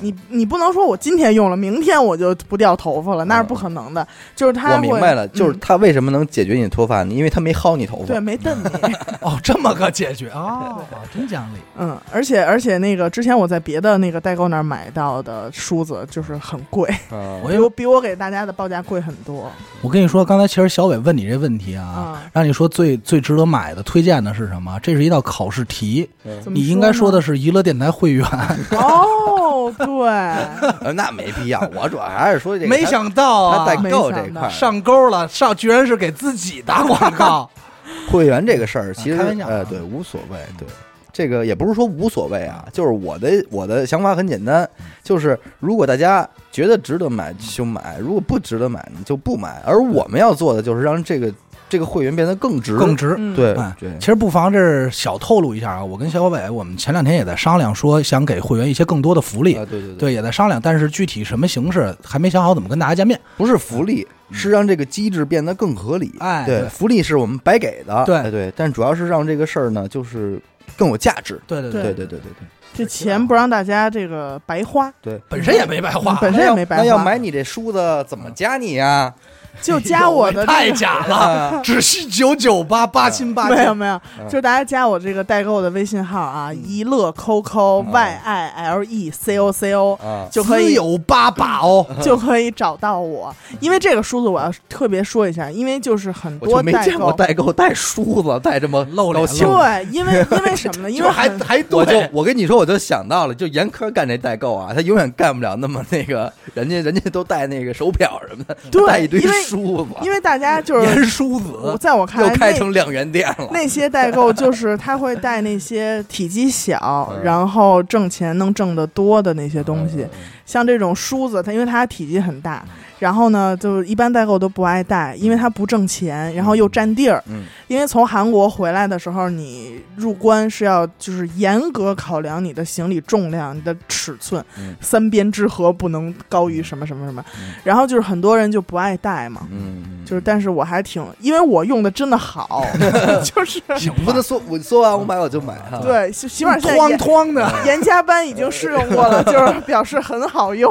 [0.00, 4.06] 你你不能说我今天用了，明天我就不掉头发了，那是不可能的。
[4.34, 7.14] 就是他我，明白了，就是嗯他为什么能解决你的脱发呢？
[7.14, 8.20] 因为他没薅你头发对，。
[8.20, 8.94] 没瞪你。
[9.20, 10.78] 哦，这么个解决啊，
[11.12, 11.58] 真讲理。
[11.78, 19.50] 嗯，而且而且那个之前我在别的那个代购那儿买到的梳子就是很贵， 啊我有比我比我给大家的报价贵很多
[19.82, 22.22] 我跟你说，刚才其实小伟问你这问题啊，啊。
[22.32, 24.78] 让你说最最值得买的、推荐的是什么？
[24.82, 26.08] 这是一道考试题，
[26.46, 28.24] 你应该说的是娱乐电台会员。
[28.72, 29.39] 哦，
[29.72, 30.08] 对，
[30.86, 37.50] 呃那没必要，我主要还是说这个没想到啊，他代购这块上钩了，上居然是给自己打广告。
[38.08, 40.66] 会员这个事儿，其实开玩笑啊呃对无所谓，对
[41.12, 44.68] 这个也不是说无所谓啊，就是我的我的想法很简单，
[45.02, 49.60] 就是如果大家觉得值得买就买，如果不值得买呢就不买。
[49.66, 51.32] 而我们要做的就是让这个
[51.70, 53.14] 这个会员变得更值，更值。
[53.34, 59.54] 对，对，其实不妨这小透露一下啊，我跟小伟，我们前两天也在商量，说想给会员一些更多的福利。
[59.54, 63.18] 对对对，对也在商量，但是具体什么形式还没想好怎么跟大家见面。
[63.36, 66.12] 不是福利，是让这个机制变得更合理。
[66.18, 68.04] 哎，对，福利是我们白给的。
[68.04, 70.40] 对对，但主要是让这个事儿呢，就是
[70.76, 71.40] 更有价值。
[71.46, 76.82] 对对对对对对对，这钱不让大家这个白花，对，本身也没白花，本身也没白花。
[76.82, 79.12] 那要买你这梳子，怎么加你呀？
[79.60, 80.76] 就加我的太这个。
[80.78, 91.86] 假了，啊 只需九九八八亲八亲，没有没有，就是大家加我这个代购的微信号啊，一乐 QQ Y I L E C O C O，啊，就可以有八把哦。
[92.02, 93.34] 就可以找到我。
[93.60, 99.26] 因为这个梳子我要特别说一下，因为就是很多没见过购，代购带梳子，带这么露脸。
[99.26, 100.90] 对，因为因为什么呢？
[100.90, 113.48] 因为就还很还我就，我跟你说，我就想到了，就严苛干这代购啊，他永远干不了那么那个，人家人家都带那个手表什么的，对带一堆梳子，因为大家就是严叔我子，在我看来，又开成两元店了。
[113.52, 120.10] 那些代购就是他会带那些体积小， 嗯然后挣钱能挣得多的那些东西，嗯
[120.46, 122.64] 像这种梳子，它因为它体积很大，
[123.00, 127.20] 然后呢，就是一般代购都不爱带，因为它不挣钱，然后又占地儿。
[127.26, 137.24] 嗯因为从韩国回来的时候，你入关是要就是严格考量你的行李重量、你的尺寸，嗯三边之和不能高于什么什么什么。
[137.38, 139.46] 嗯然后就是很多人就不爱带嘛。
[139.50, 142.66] 嗯，就是，但是我还挺，因为我用的真的好，
[143.24, 145.78] 就是你不能说我说完我买我就买哈。
[145.80, 150.70] 对，起起码现在哐严哐的，严加班已经试用过了， 就是表示很好用。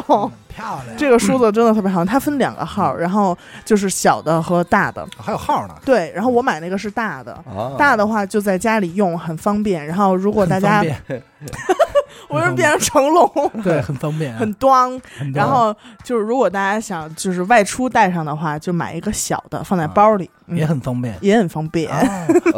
[0.60, 0.98] 漂亮。
[0.98, 5.08] 这个梳子真的特别好，它分两个号，然后就是小的和大的。
[5.18, 9.86] 还有号呢，对，然后我买那个是大的，啊，大的话就在家里用很方便。
[9.86, 10.84] 然后如果大家
[12.30, 13.52] 我为什么变成成龙？
[13.64, 14.90] 对，很方便啊，很端，
[15.34, 21.16] 然后就是如果大家想就是外出带上的话，就买一个小的放在包里，嗯也很方便。
[21.22, 21.90] 也很方便。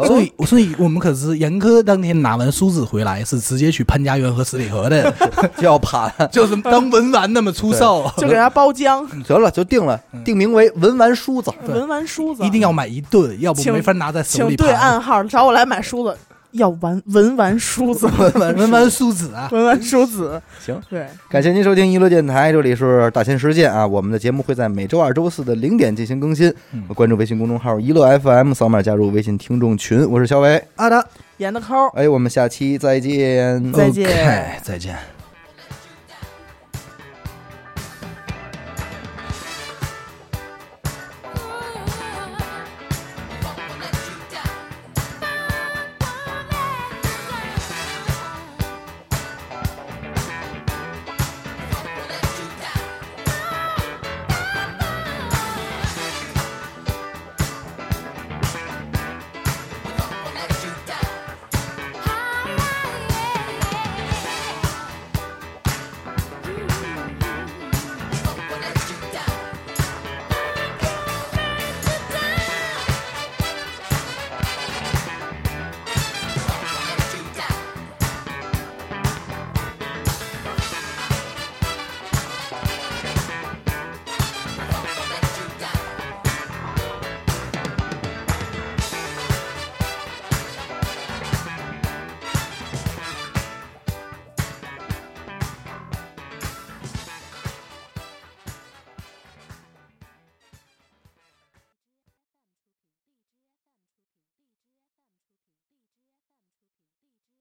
[0.06, 5.14] 所以，所以我们可是严苛当天拿完梳子回来，是直接去潘家园和十里河的，
[5.58, 11.50] 就要盘， 就是当文玩那么出售，就给它包浆，得了就定了，定名为文玩梳子。
[11.68, 14.74] 文玩梳子一定要买一对，要不没法拿在手里请对。
[14.74, 16.18] 暗号找我来买梳子，
[16.52, 20.42] 要玩文玩梳子，文玩梳子啊，文玩梳子。
[20.60, 23.86] 行，对，感谢您收听娱乐电台，这里是大千世界啊。
[23.86, 26.54] 我们的节目会在每周二、周四的零点进行更新。
[26.74, 30.08] 嗯关注微信公众号“娱乐 FM”，扫码加入微信听众群。
[30.10, 31.04] 我是小伟，阿达，
[31.38, 31.88] 严的抠。
[31.96, 33.72] 哎，我们下期再见。
[33.72, 35.21] 再见再见。